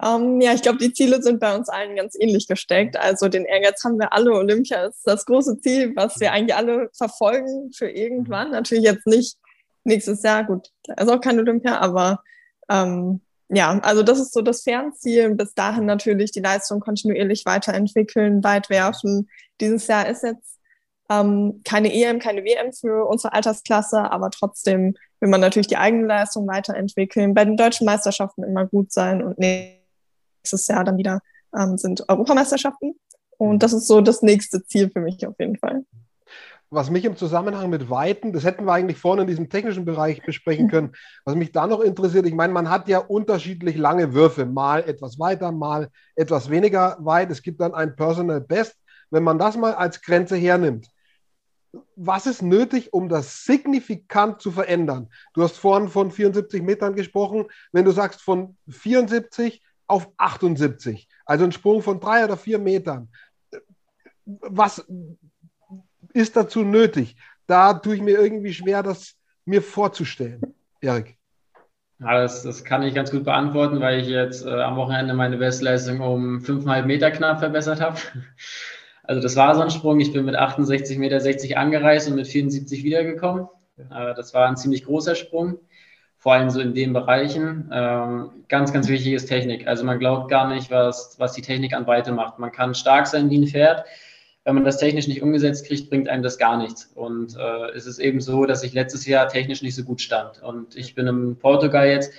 [0.03, 2.97] Ähm, ja, ich glaube, die Ziele sind bei uns allen ganz ähnlich gesteckt.
[2.99, 4.33] Also den Ehrgeiz haben wir alle.
[4.33, 8.51] Olympia ist das große Ziel, was wir eigentlich alle verfolgen für irgendwann.
[8.51, 9.39] Natürlich jetzt nicht
[9.85, 12.23] nächstes Jahr, gut, ist auch kein Olympia, aber
[12.69, 15.35] ähm, ja, also das ist so das Fernziel.
[15.35, 19.31] Bis dahin natürlich die Leistung kontinuierlich weiterentwickeln, weit werfen.
[19.61, 20.59] Dieses Jahr ist jetzt
[21.09, 26.07] ähm, keine EM, keine WM für unsere Altersklasse, aber trotzdem will man natürlich die eigene
[26.07, 29.39] Leistung weiterentwickeln, bei den deutschen Meisterschaften immer gut sein und
[30.47, 31.21] nächstes Jahr dann wieder
[31.57, 32.95] ähm, sind Europameisterschaften.
[33.39, 35.85] Und das ist so das nächste Ziel für mich auf jeden Fall
[36.69, 40.23] was mich im Zusammenhang mit Weiten, das hätten wir eigentlich vorne in diesem technischen Bereich
[40.25, 40.93] besprechen können,
[41.25, 45.19] was mich da noch interessiert, ich meine, man hat ja unterschiedlich lange Würfe, mal etwas
[45.19, 47.31] weiter, mal etwas weniger weit.
[47.31, 48.77] Es gibt dann ein Personal Best.
[49.11, 50.89] Wenn man das mal als Grenze hernimmt,
[51.95, 55.09] was ist nötig, um das signifikant zu verändern?
[55.35, 57.47] Du hast vorhin von 74 Metern gesprochen.
[57.71, 63.09] Wenn du sagst von 74 auf 78, also ein Sprung von drei oder vier Metern,
[64.25, 64.85] was,
[66.17, 67.17] ist dazu nötig?
[67.47, 70.41] Da tue ich mir irgendwie schwer, das mir vorzustellen.
[70.81, 71.17] Erik.
[71.99, 75.37] Ja, das, das kann ich ganz gut beantworten, weil ich jetzt äh, am Wochenende meine
[75.37, 77.99] Bestleistung um 5,5 Meter knapp verbessert habe.
[79.09, 80.01] Also das war so ein Sprung.
[80.01, 83.47] Ich bin mit 68,60 Meter angereist und mit 74 wiedergekommen.
[83.79, 85.61] Äh, das war ein ziemlich großer Sprung,
[86.27, 87.71] vor allem so in den Bereichen.
[87.73, 89.69] Ähm, ganz, ganz wichtig ist Technik.
[89.69, 92.41] Also man glaubt gar nicht, was, was die Technik an Weite macht.
[92.41, 93.85] Man kann stark sein wie ein Pferd,
[94.43, 96.91] wenn man das technisch nicht umgesetzt kriegt, bringt einem das gar nichts.
[96.97, 100.43] Und äh, es ist eben so, dass ich letztes Jahr technisch nicht so gut stand.
[100.43, 102.13] Und ich bin in Portugal jetzt,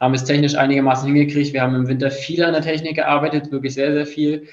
[0.00, 1.52] haben es technisch einigermaßen hingekriegt.
[1.52, 4.48] Wir haben im Winter viel an der Technik gearbeitet, wirklich sehr, sehr viel.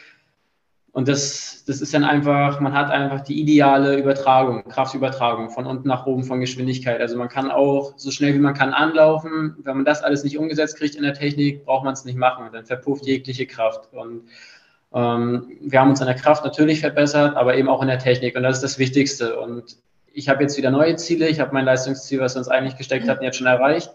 [0.94, 5.88] Und das, das ist dann einfach, man hat einfach die ideale Übertragung, Kraftübertragung von unten
[5.88, 7.00] nach oben von Geschwindigkeit.
[7.00, 9.56] Also man kann auch so schnell wie man kann anlaufen.
[9.64, 12.50] Wenn man das alles nicht umgesetzt kriegt in der Technik, braucht man es nicht machen.
[12.52, 13.88] Dann verpufft jegliche Kraft.
[13.94, 14.24] Und
[14.94, 18.36] ähm, wir haben uns in der Kraft natürlich verbessert, aber eben auch in der Technik.
[18.36, 19.40] Und das ist das Wichtigste.
[19.40, 19.78] Und
[20.12, 21.30] ich habe jetzt wieder neue Ziele.
[21.30, 23.92] Ich habe mein Leistungsziel, was wir uns eigentlich gesteckt hatten, jetzt schon erreicht.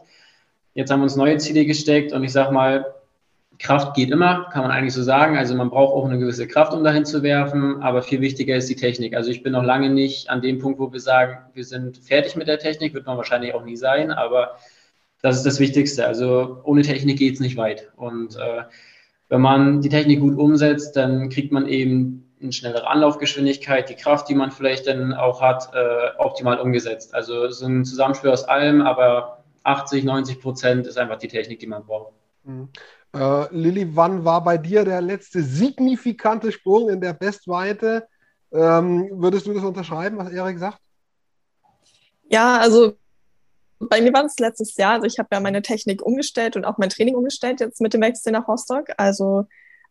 [0.73, 2.87] Jetzt haben wir uns neue Ziele gesteckt und ich sage mal,
[3.59, 5.37] Kraft geht immer, kann man eigentlich so sagen.
[5.37, 8.69] Also man braucht auch eine gewisse Kraft, um dahin zu werfen, aber viel wichtiger ist
[8.69, 9.15] die Technik.
[9.15, 12.37] Also ich bin noch lange nicht an dem Punkt, wo wir sagen, wir sind fertig
[12.37, 14.57] mit der Technik, wird man wahrscheinlich auch nie sein, aber
[15.23, 16.07] das ist das Wichtigste.
[16.07, 17.91] Also ohne Technik geht es nicht weit.
[17.97, 18.65] Und äh,
[19.29, 24.29] wenn man die Technik gut umsetzt, dann kriegt man eben eine schnellere Anlaufgeschwindigkeit, die Kraft,
[24.29, 27.15] die man vielleicht dann auch hat, äh, optimal umgesetzt.
[27.15, 31.67] Also so ein Zusammenspiel aus allem, aber 80, 90 Prozent ist einfach die Technik, die
[31.67, 32.13] man braucht.
[32.47, 32.69] Mhm.
[33.13, 38.07] Äh, Lilly, wann war bei dir der letzte signifikante Sprung in der Bestweite?
[38.53, 40.79] Ähm, würdest du das unterschreiben, was Erik sagt?
[42.29, 42.97] Ja, also
[43.79, 44.95] bei mir war das letztes Jahr.
[44.95, 48.01] Also ich habe ja meine Technik umgestellt und auch mein Training umgestellt jetzt mit dem
[48.01, 48.87] Wechsel nach Rostock.
[48.97, 49.47] Also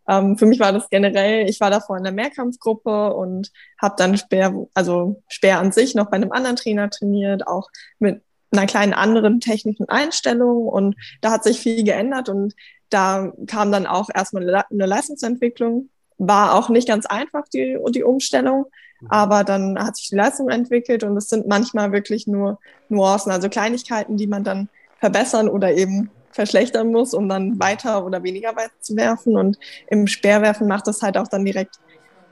[0.08, 4.18] ähm, für mich war das generell, ich war davor in der Mehrkampfgruppe und habe dann
[4.18, 8.22] Speer, also Speer an sich noch bei einem anderen Trainer trainiert, auch mit
[8.58, 12.54] einer kleinen anderen technischen Einstellung und da hat sich viel geändert und
[12.89, 15.89] da kam dann auch erstmal eine Leistungsentwicklung.
[16.18, 18.65] War auch nicht ganz einfach, die, die Umstellung,
[19.02, 19.08] mhm.
[19.10, 23.50] aber dann hat sich die Leistung entwickelt und es sind manchmal wirklich nur Nuancen, also
[23.50, 28.72] Kleinigkeiten, die man dann verbessern oder eben verschlechtern muss, um dann weiter oder weniger weit
[28.82, 29.38] zu werfen.
[29.38, 31.80] Und im Speerwerfen macht das halt auch dann direkt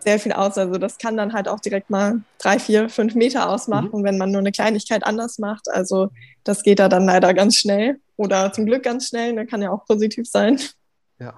[0.04, 0.58] sehr viel aus.
[0.58, 4.04] Also das kann dann halt auch direkt mal drei, vier, fünf Meter ausmachen, mhm.
[4.04, 5.70] wenn man nur eine Kleinigkeit anders macht.
[5.70, 6.10] Also
[6.44, 9.36] das geht da dann leider ganz schnell oder zum Glück ganz schnell.
[9.36, 10.60] Das kann ja auch positiv sein.
[11.20, 11.34] Ja.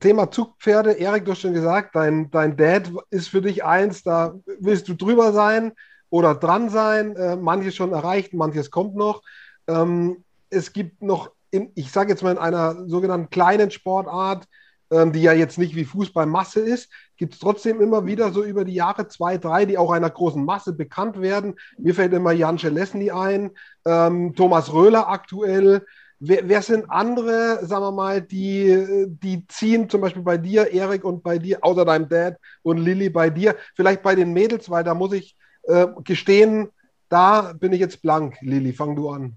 [0.00, 4.34] Thema Zugpferde, Erik, du hast schon gesagt, dein, dein Dad ist für dich eins, da
[4.60, 5.72] willst du drüber sein
[6.10, 7.16] oder dran sein.
[7.16, 9.22] Äh, manches schon erreicht, manches kommt noch.
[9.66, 14.46] Ähm, es gibt noch, in, ich sage jetzt mal in einer sogenannten kleinen Sportart,
[14.90, 18.42] ähm, die ja jetzt nicht wie Fußball Masse ist, gibt es trotzdem immer wieder so
[18.42, 21.56] über die Jahre zwei, drei, die auch einer großen Masse bekannt werden.
[21.76, 23.50] Mir fällt immer Jan Schelesny ein,
[23.84, 25.84] ähm, Thomas Röhler aktuell.
[26.20, 31.04] Wer, wer, sind andere, sagen wir mal, die, die ziehen zum Beispiel bei dir, Erik,
[31.04, 34.82] und bei dir, außer deinem Dad und Lilly bei dir, vielleicht bei den Mädels, weil
[34.82, 36.70] da muss ich äh, gestehen,
[37.08, 38.36] da bin ich jetzt blank.
[38.40, 39.36] Lilly, fang du an.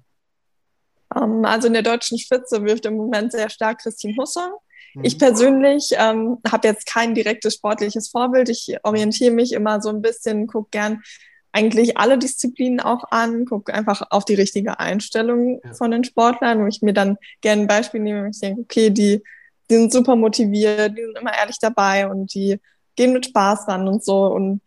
[1.15, 4.51] Ähm, also in der deutschen Spitze wirft im Moment sehr stark Christine Husser.
[5.03, 5.19] Ich mhm.
[5.19, 8.49] persönlich ähm, habe jetzt kein direktes sportliches Vorbild.
[8.49, 11.01] Ich orientiere mich immer so ein bisschen, gucke gern
[11.53, 15.73] eigentlich alle Disziplinen auch an, gucke einfach auf die richtige Einstellung ja.
[15.73, 19.21] von den Sportlern, wo ich mir dann gerne ein Beispiel nehme, ich denke, okay, die,
[19.69, 22.59] die sind super motiviert, die sind immer ehrlich dabei und die
[22.95, 24.27] gehen mit Spaß ran und so.
[24.27, 24.61] Und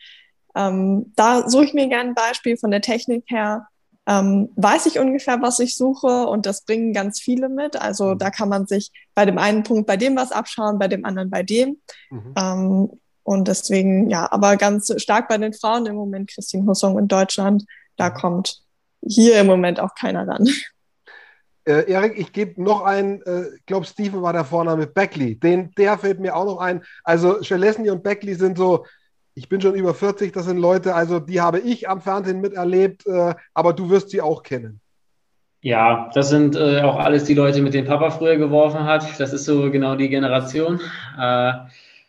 [0.54, 3.66] ähm, da suche ich mir gerne ein Beispiel von der Technik her,
[4.06, 7.80] ähm, weiß ich ungefähr, was ich suche und das bringen ganz viele mit.
[7.80, 8.18] Also mhm.
[8.18, 11.30] da kann man sich bei dem einen Punkt bei dem was abschauen, bei dem anderen
[11.30, 11.78] bei dem.
[12.10, 12.34] Mhm.
[12.36, 12.90] Ähm,
[13.22, 17.64] und deswegen, ja, aber ganz stark bei den Frauen im Moment Christine Hussung in Deutschland.
[17.96, 18.14] Da mhm.
[18.14, 18.60] kommt
[19.00, 20.48] hier im Moment auch keiner ran.
[21.66, 25.40] Äh, Erik, ich gebe noch einen, äh, ich glaube, Stephen war der Vorname, Beckley.
[25.40, 26.84] Den, der fällt mir auch noch ein.
[27.04, 28.84] Also Schelesny und Beckley sind so
[29.34, 33.06] ich bin schon über 40, das sind Leute, also die habe ich am Fernsehen miterlebt,
[33.06, 34.80] äh, aber du wirst sie auch kennen.
[35.60, 39.18] Ja, das sind äh, auch alles die Leute, mit denen Papa früher geworfen hat.
[39.18, 40.78] Das ist so genau die Generation.
[41.18, 41.52] Äh,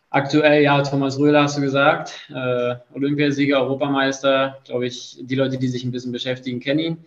[0.10, 5.70] aktuell, ja, Thomas Röhler hast du gesagt, äh, Olympiasieger, Europameister, glaube ich, die Leute, die
[5.70, 6.98] sich ein bisschen beschäftigen, kennen ihn.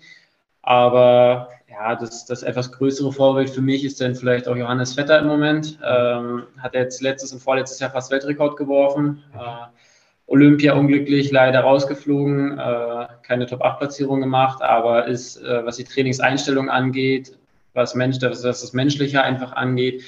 [0.63, 5.19] Aber ja, das, das etwas größere Vorbild für mich ist dann vielleicht auch Johannes Vetter
[5.19, 5.79] im Moment.
[5.85, 9.23] Ähm, hat jetzt letztes und vorletztes Jahr fast Weltrekord geworfen.
[9.35, 9.67] Äh,
[10.29, 17.39] Olympia unglücklich leider rausgeflogen, äh, keine Top-8-Platzierung gemacht, aber ist, äh, was die Trainingseinstellung angeht,
[17.73, 20.05] was, Mensch, was das Menschliche einfach angeht,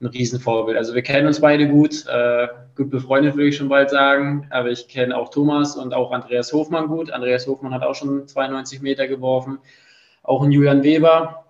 [0.00, 0.76] ein Riesenvorbild.
[0.76, 4.70] Also wir kennen uns beide gut, äh, gut befreundet würde ich schon bald sagen, aber
[4.70, 7.10] ich kenne auch Thomas und auch Andreas Hofmann gut.
[7.10, 9.58] Andreas Hofmann hat auch schon 92 Meter geworfen.
[10.22, 11.46] Auch ein Julian Weber,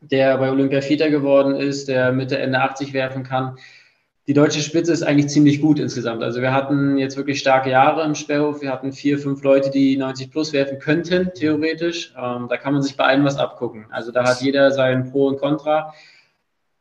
[0.00, 3.56] der bei Olympia Vierter geworden ist, der Mitte, Ende 80 werfen kann
[4.26, 6.22] die deutsche Spitze ist eigentlich ziemlich gut insgesamt.
[6.22, 8.62] Also wir hatten jetzt wirklich starke Jahre im Sperrhof.
[8.62, 12.14] Wir hatten vier, fünf Leute, die 90 plus werfen könnten, theoretisch.
[12.16, 13.86] Ähm, da kann man sich bei allen was abgucken.
[13.90, 15.92] Also da hat jeder sein Pro und Contra.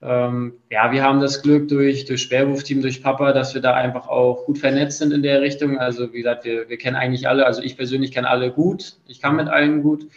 [0.01, 4.07] Ähm, ja, wir haben das Glück durch, durch Sperrwurfteam, durch Papa, dass wir da einfach
[4.07, 5.77] auch gut vernetzt sind in der Richtung.
[5.79, 7.45] Also wie gesagt, wir, wir kennen eigentlich alle.
[7.45, 8.95] Also ich persönlich kenne alle gut.
[9.07, 10.07] Ich kann mit allen gut.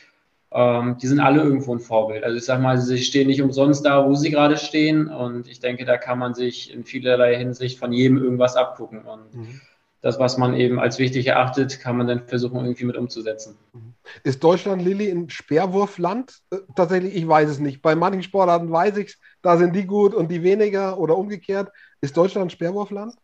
[0.57, 2.25] Ähm, die sind alle irgendwo ein Vorbild.
[2.25, 5.09] Also ich sage mal, sie stehen nicht umsonst da, wo sie gerade stehen.
[5.09, 9.03] Und ich denke, da kann man sich in vielerlei Hinsicht von jedem irgendwas abgucken.
[9.03, 9.61] Und mhm.
[10.01, 13.59] das, was man eben als wichtig erachtet, kann man dann versuchen, irgendwie mit umzusetzen.
[13.75, 13.93] Mhm.
[14.25, 16.39] Ist Deutschland, Lilly, ein Speerwurfland?
[16.51, 17.83] Äh, tatsächlich, ich weiß es nicht.
[17.83, 21.71] Bei manchen Sportarten weiß ich es, da sind die gut und die weniger oder umgekehrt.
[22.01, 23.15] Ist Deutschland ein Speerwurfland?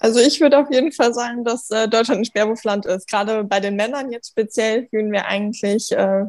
[0.00, 3.06] Also ich würde auf jeden Fall sagen, dass äh, Deutschland ein Sperrwurfland ist.
[3.06, 6.24] Gerade bei den Männern jetzt speziell fühlen wir eigentlich, äh,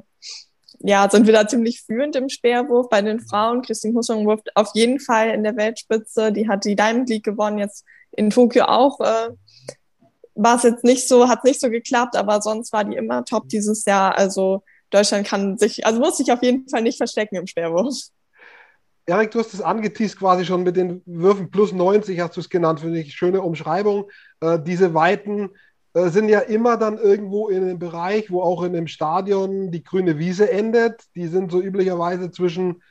[0.79, 2.89] ja, sind wir da ziemlich führend im Speerwurf.
[2.89, 6.33] Bei den Frauen, Christine Hussung wirft auf jeden Fall in der Weltspitze.
[6.33, 8.99] Die hat die Diamond League gewonnen, jetzt in Tokio auch.
[8.99, 9.29] Äh,
[10.35, 13.47] war es jetzt nicht so, hat nicht so geklappt, aber sonst war die immer top
[13.47, 14.17] dieses Jahr.
[14.17, 17.95] Also Deutschland kann sich, also muss sich auf jeden Fall nicht verstecken im Speerwurf.
[19.11, 22.49] Erik, du hast es angeteased quasi schon mit den Würfen plus 90, hast du es
[22.49, 23.13] genannt, finde ich.
[23.13, 24.09] Schöne Umschreibung.
[24.39, 25.49] Äh, diese Weiten
[25.93, 29.83] äh, sind ja immer dann irgendwo in einem Bereich, wo auch in dem Stadion die
[29.83, 31.03] grüne Wiese endet.
[31.15, 32.81] Die sind so üblicherweise zwischen,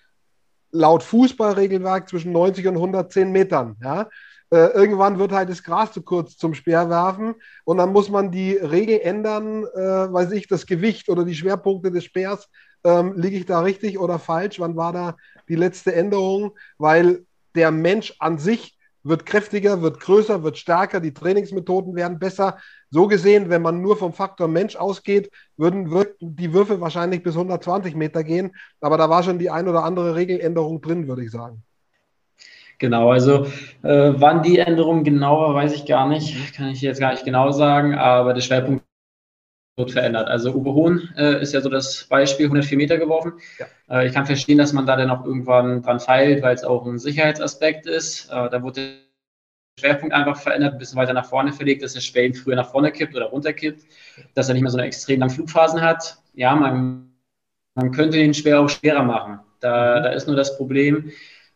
[0.73, 3.77] laut Fußballregelwerk, zwischen 90 und 110 Metern.
[3.83, 4.11] Ja?
[4.51, 8.53] Äh, irgendwann wird halt das Gras zu kurz zum Speerwerfen und dann muss man die
[8.53, 12.51] Regel ändern, äh, weiß ich, das Gewicht oder die Schwerpunkte des Speers.
[12.85, 14.59] Ähm, liege ich da richtig oder falsch?
[14.61, 15.17] Wann war da
[15.49, 21.15] die letzte Änderung, weil der Mensch an sich wird kräftiger, wird größer, wird stärker, die
[21.15, 22.59] Trainingsmethoden werden besser.
[22.91, 25.91] So gesehen, wenn man nur vom Faktor Mensch ausgeht, würden
[26.21, 28.53] die Würfe wahrscheinlich bis 120 Meter gehen.
[28.81, 31.63] Aber da war schon die ein oder andere Regeländerung drin, würde ich sagen.
[32.79, 33.45] Genau, also
[33.83, 37.53] äh, wann die Änderung genauer, weiß ich gar nicht, kann ich jetzt gar nicht genau
[37.53, 38.85] sagen, aber der Schwerpunkt
[39.89, 40.29] verändert.
[40.29, 43.35] Also Uwe Hohn äh, ist ja so das Beispiel, 104 Meter geworfen.
[43.59, 44.01] Ja.
[44.01, 46.87] Äh, ich kann verstehen, dass man da dann auch irgendwann dran feilt, weil es auch
[46.87, 48.31] ein Sicherheitsaspekt ist.
[48.31, 48.95] Äh, da wurde der
[49.81, 52.93] Schwerpunkt einfach verändert, ein bisschen weiter nach vorne verlegt, dass der Speer früher nach vorne
[52.93, 53.85] kippt oder runterkippt,
[54.35, 56.19] dass er nicht mehr so eine extrem lange Flugphasen hat.
[56.35, 57.13] Ja, man,
[57.75, 59.41] man könnte den Speer auch schwerer machen.
[59.61, 60.03] Da, mhm.
[60.03, 61.13] da ist nur das Problem,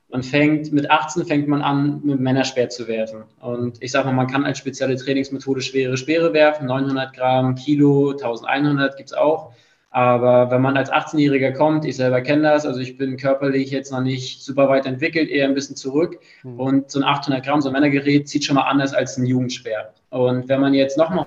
[0.09, 3.25] man fängt mit 18 fängt man an, mit Männerspeer zu werfen.
[3.41, 8.11] Und ich sage mal, man kann als spezielle Trainingsmethode schwere Speere werfen, 900 Gramm, Kilo,
[8.11, 9.53] 1100 gibt es auch.
[9.91, 13.93] Aber wenn man als 18-Jähriger kommt, ich selber kenne das, also ich bin körperlich jetzt
[13.93, 16.19] noch nicht super weit entwickelt, eher ein bisschen zurück.
[16.43, 16.59] Mhm.
[16.59, 19.95] Und so ein 800 Gramm, so ein Männergerät, zieht schon mal anders als ein Jugendspeer.
[20.11, 21.27] Und wenn man jetzt nochmal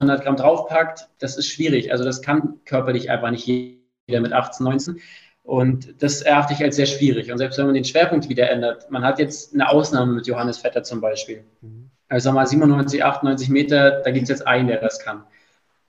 [0.00, 1.92] 100 Gramm draufpackt, das ist schwierig.
[1.92, 5.00] Also das kann körperlich einfach nicht jeder mit 18, 19.
[5.44, 7.32] Und das erachte ich als sehr schwierig.
[7.32, 10.58] Und selbst wenn man den Schwerpunkt wieder ändert, man hat jetzt eine Ausnahme mit Johannes
[10.58, 11.44] Vetter zum Beispiel.
[11.60, 11.90] Mhm.
[12.08, 15.24] Also mal 97, 98 Meter, da gibt es jetzt einen, der das kann.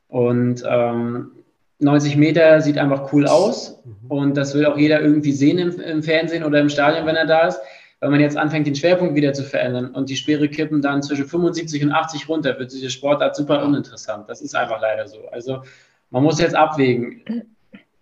[0.08, 1.32] Und ähm,
[1.80, 4.12] 90 Meter sieht einfach cool aus mhm.
[4.12, 7.26] und das will auch jeder irgendwie sehen im, im, Fernsehen oder im Stadion, wenn er
[7.26, 7.60] da ist.
[8.00, 11.26] Wenn man jetzt anfängt, den Schwerpunkt wieder zu verändern und die Speere kippen dann zwischen
[11.26, 14.30] 75 und 80 runter, wird diese Sportart super uninteressant.
[14.30, 15.28] Das ist einfach leider so.
[15.32, 15.64] Also
[16.10, 17.46] man muss jetzt abwägen.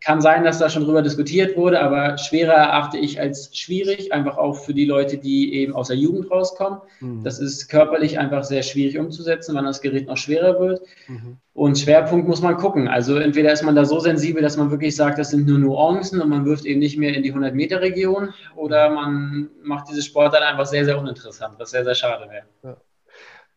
[0.03, 4.37] Kann sein, dass da schon drüber diskutiert wurde, aber schwerer erachte ich als schwierig, einfach
[4.37, 6.79] auch für die Leute, die eben aus der Jugend rauskommen.
[7.01, 7.23] Mhm.
[7.23, 10.81] Das ist körperlich einfach sehr schwierig umzusetzen, wenn das Gerät noch schwerer wird.
[11.07, 11.37] Mhm.
[11.53, 12.87] Und Schwerpunkt muss man gucken.
[12.87, 16.19] Also entweder ist man da so sensibel, dass man wirklich sagt, das sind nur Nuancen
[16.19, 20.65] und man wirft eben nicht mehr in die 100-Meter-Region oder man macht diese Sportart einfach
[20.65, 22.45] sehr, sehr uninteressant, was sehr, sehr schade wäre.
[22.63, 22.77] Ja.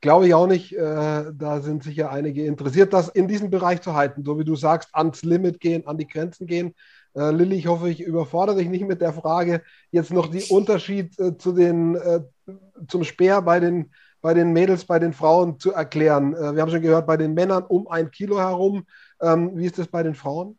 [0.04, 0.76] Glaube ich auch nicht.
[0.76, 4.22] Äh, da sind sicher einige interessiert, das in diesem Bereich zu halten.
[4.22, 6.74] So wie du sagst, ans Limit gehen, an die Grenzen gehen.
[7.14, 11.18] Äh, Lilly, ich hoffe, ich überfordere dich nicht mit der Frage, jetzt noch die Unterschied
[11.18, 12.20] äh, zu den, äh,
[12.86, 16.34] zum Speer bei den, bei den Mädels, bei den Frauen zu erklären.
[16.34, 18.84] Äh, wir haben schon gehört, bei den Männern um ein Kilo herum.
[19.22, 20.58] Ähm, wie ist das bei den Frauen?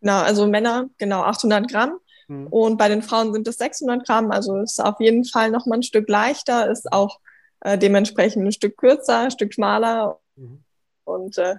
[0.00, 1.98] Na, also Männer, genau 800 Gramm.
[2.28, 2.46] Hm.
[2.46, 4.30] Und bei den Frauen sind es 600 Gramm.
[4.30, 7.18] Also ist auf jeden Fall noch mal ein Stück leichter, ist auch
[7.60, 10.62] äh, dementsprechend ein Stück kürzer, ein Stück schmaler mhm.
[11.04, 11.56] und äh,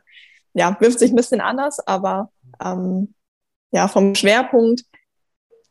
[0.54, 2.32] ja, wirft sich ein bisschen anders, aber
[2.64, 3.14] ähm,
[3.72, 4.84] ja, vom Schwerpunkt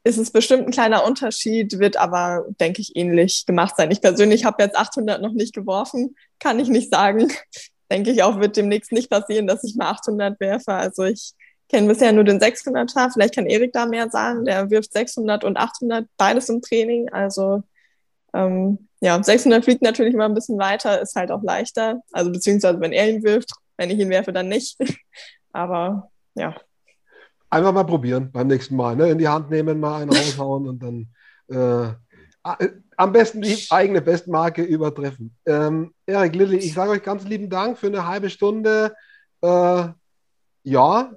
[0.05, 3.91] ist es bestimmt ein kleiner Unterschied, wird aber, denke ich, ähnlich gemacht sein.
[3.91, 7.31] Ich persönlich habe jetzt 800 noch nicht geworfen, kann ich nicht sagen.
[7.91, 10.73] denke ich auch, wird demnächst nicht passieren, dass ich mal 800 werfe.
[10.73, 11.33] Also ich
[11.69, 13.13] kenne bisher nur den 600er.
[13.13, 14.45] Vielleicht kann Erik da mehr sagen.
[14.45, 17.09] Der wirft 600 und 800 beides im Training.
[17.11, 17.63] Also
[18.35, 22.01] ähm, ja, 600 fliegt natürlich immer ein bisschen weiter, ist halt auch leichter.
[22.13, 24.77] Also beziehungsweise, wenn er ihn wirft, wenn ich ihn werfe, dann nicht.
[25.53, 26.55] Aber ja.
[27.51, 28.97] Einfach mal probieren beim nächsten Mal.
[28.97, 29.11] Ne?
[29.11, 31.09] In die Hand nehmen, mal einen raushauen und dann
[31.49, 31.95] äh,
[32.97, 35.37] am besten die eigene Bestmarke übertreffen.
[35.47, 38.95] Ähm, Erik Lilly, ich sage euch ganz lieben Dank für eine halbe Stunde.
[39.41, 39.89] Äh,
[40.65, 41.13] ja,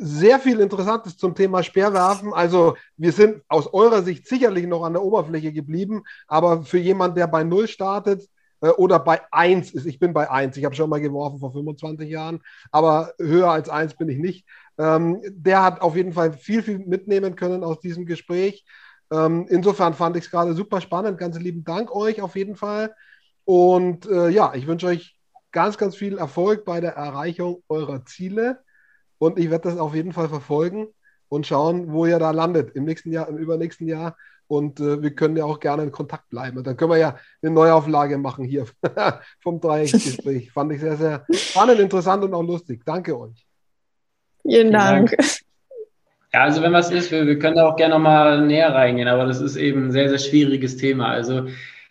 [0.00, 2.32] sehr viel Interessantes zum Thema Speerwerfen.
[2.32, 7.16] Also wir sind aus eurer Sicht sicherlich noch an der Oberfläche geblieben, aber für jemanden,
[7.16, 8.28] der bei Null startet,
[8.60, 9.86] äh, oder bei 1 ist.
[9.86, 10.56] Ich bin bei 1.
[10.56, 12.40] Ich habe schon mal geworfen vor 25 Jahren,
[12.70, 14.46] aber höher als 1 bin ich nicht.
[14.78, 18.64] Ähm, der hat auf jeden Fall viel, viel mitnehmen können aus diesem Gespräch.
[19.12, 21.18] Ähm, insofern fand ich es gerade super spannend.
[21.18, 22.94] Ganz lieben Dank euch auf jeden Fall.
[23.44, 25.16] Und äh, ja, ich wünsche euch
[25.52, 28.60] ganz, ganz viel Erfolg bei der Erreichung eurer Ziele.
[29.20, 30.88] Und ich werde das auf jeden Fall verfolgen
[31.28, 34.16] und schauen, wo ihr da landet im nächsten Jahr, im übernächsten Jahr.
[34.46, 36.56] Und äh, wir können ja auch gerne in Kontakt bleiben.
[36.56, 38.64] Und dann können wir ja eine Neuauflage machen hier
[39.40, 40.50] vom Dreiecksgespräch.
[40.54, 42.80] Fand ich sehr, sehr spannend, interessant und auch lustig.
[42.86, 43.46] Danke euch.
[44.42, 45.14] Vielen Dank.
[46.32, 49.26] Ja, also wenn was ist, wir, wir können da auch gerne nochmal näher reingehen, aber
[49.26, 51.08] das ist eben ein sehr, sehr schwieriges Thema.
[51.08, 51.46] Also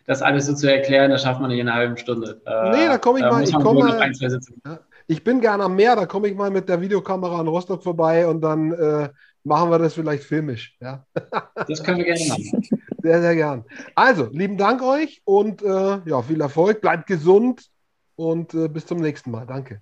[0.07, 2.41] das alles so zu erklären, das schafft man nicht in einer halben Stunde.
[2.45, 3.43] Äh, nee, da komme ich da mal.
[3.43, 4.79] Ich, komm mal ein, ja,
[5.09, 8.27] ich bin gerne am Meer, da komme ich mal mit der Videokamera in Rostock vorbei
[8.27, 9.09] und dann äh,
[9.43, 10.77] machen wir das vielleicht filmisch.
[10.79, 11.05] Ja?
[11.67, 12.67] Das können wir gerne machen.
[13.01, 13.65] Sehr, sehr gern.
[13.95, 17.69] Also, lieben Dank euch und äh, ja, viel Erfolg, bleibt gesund
[18.15, 19.47] und äh, bis zum nächsten Mal.
[19.47, 19.81] Danke.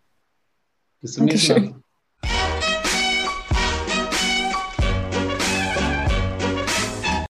[1.02, 1.82] Bis zum nächsten
[2.22, 2.57] Mal.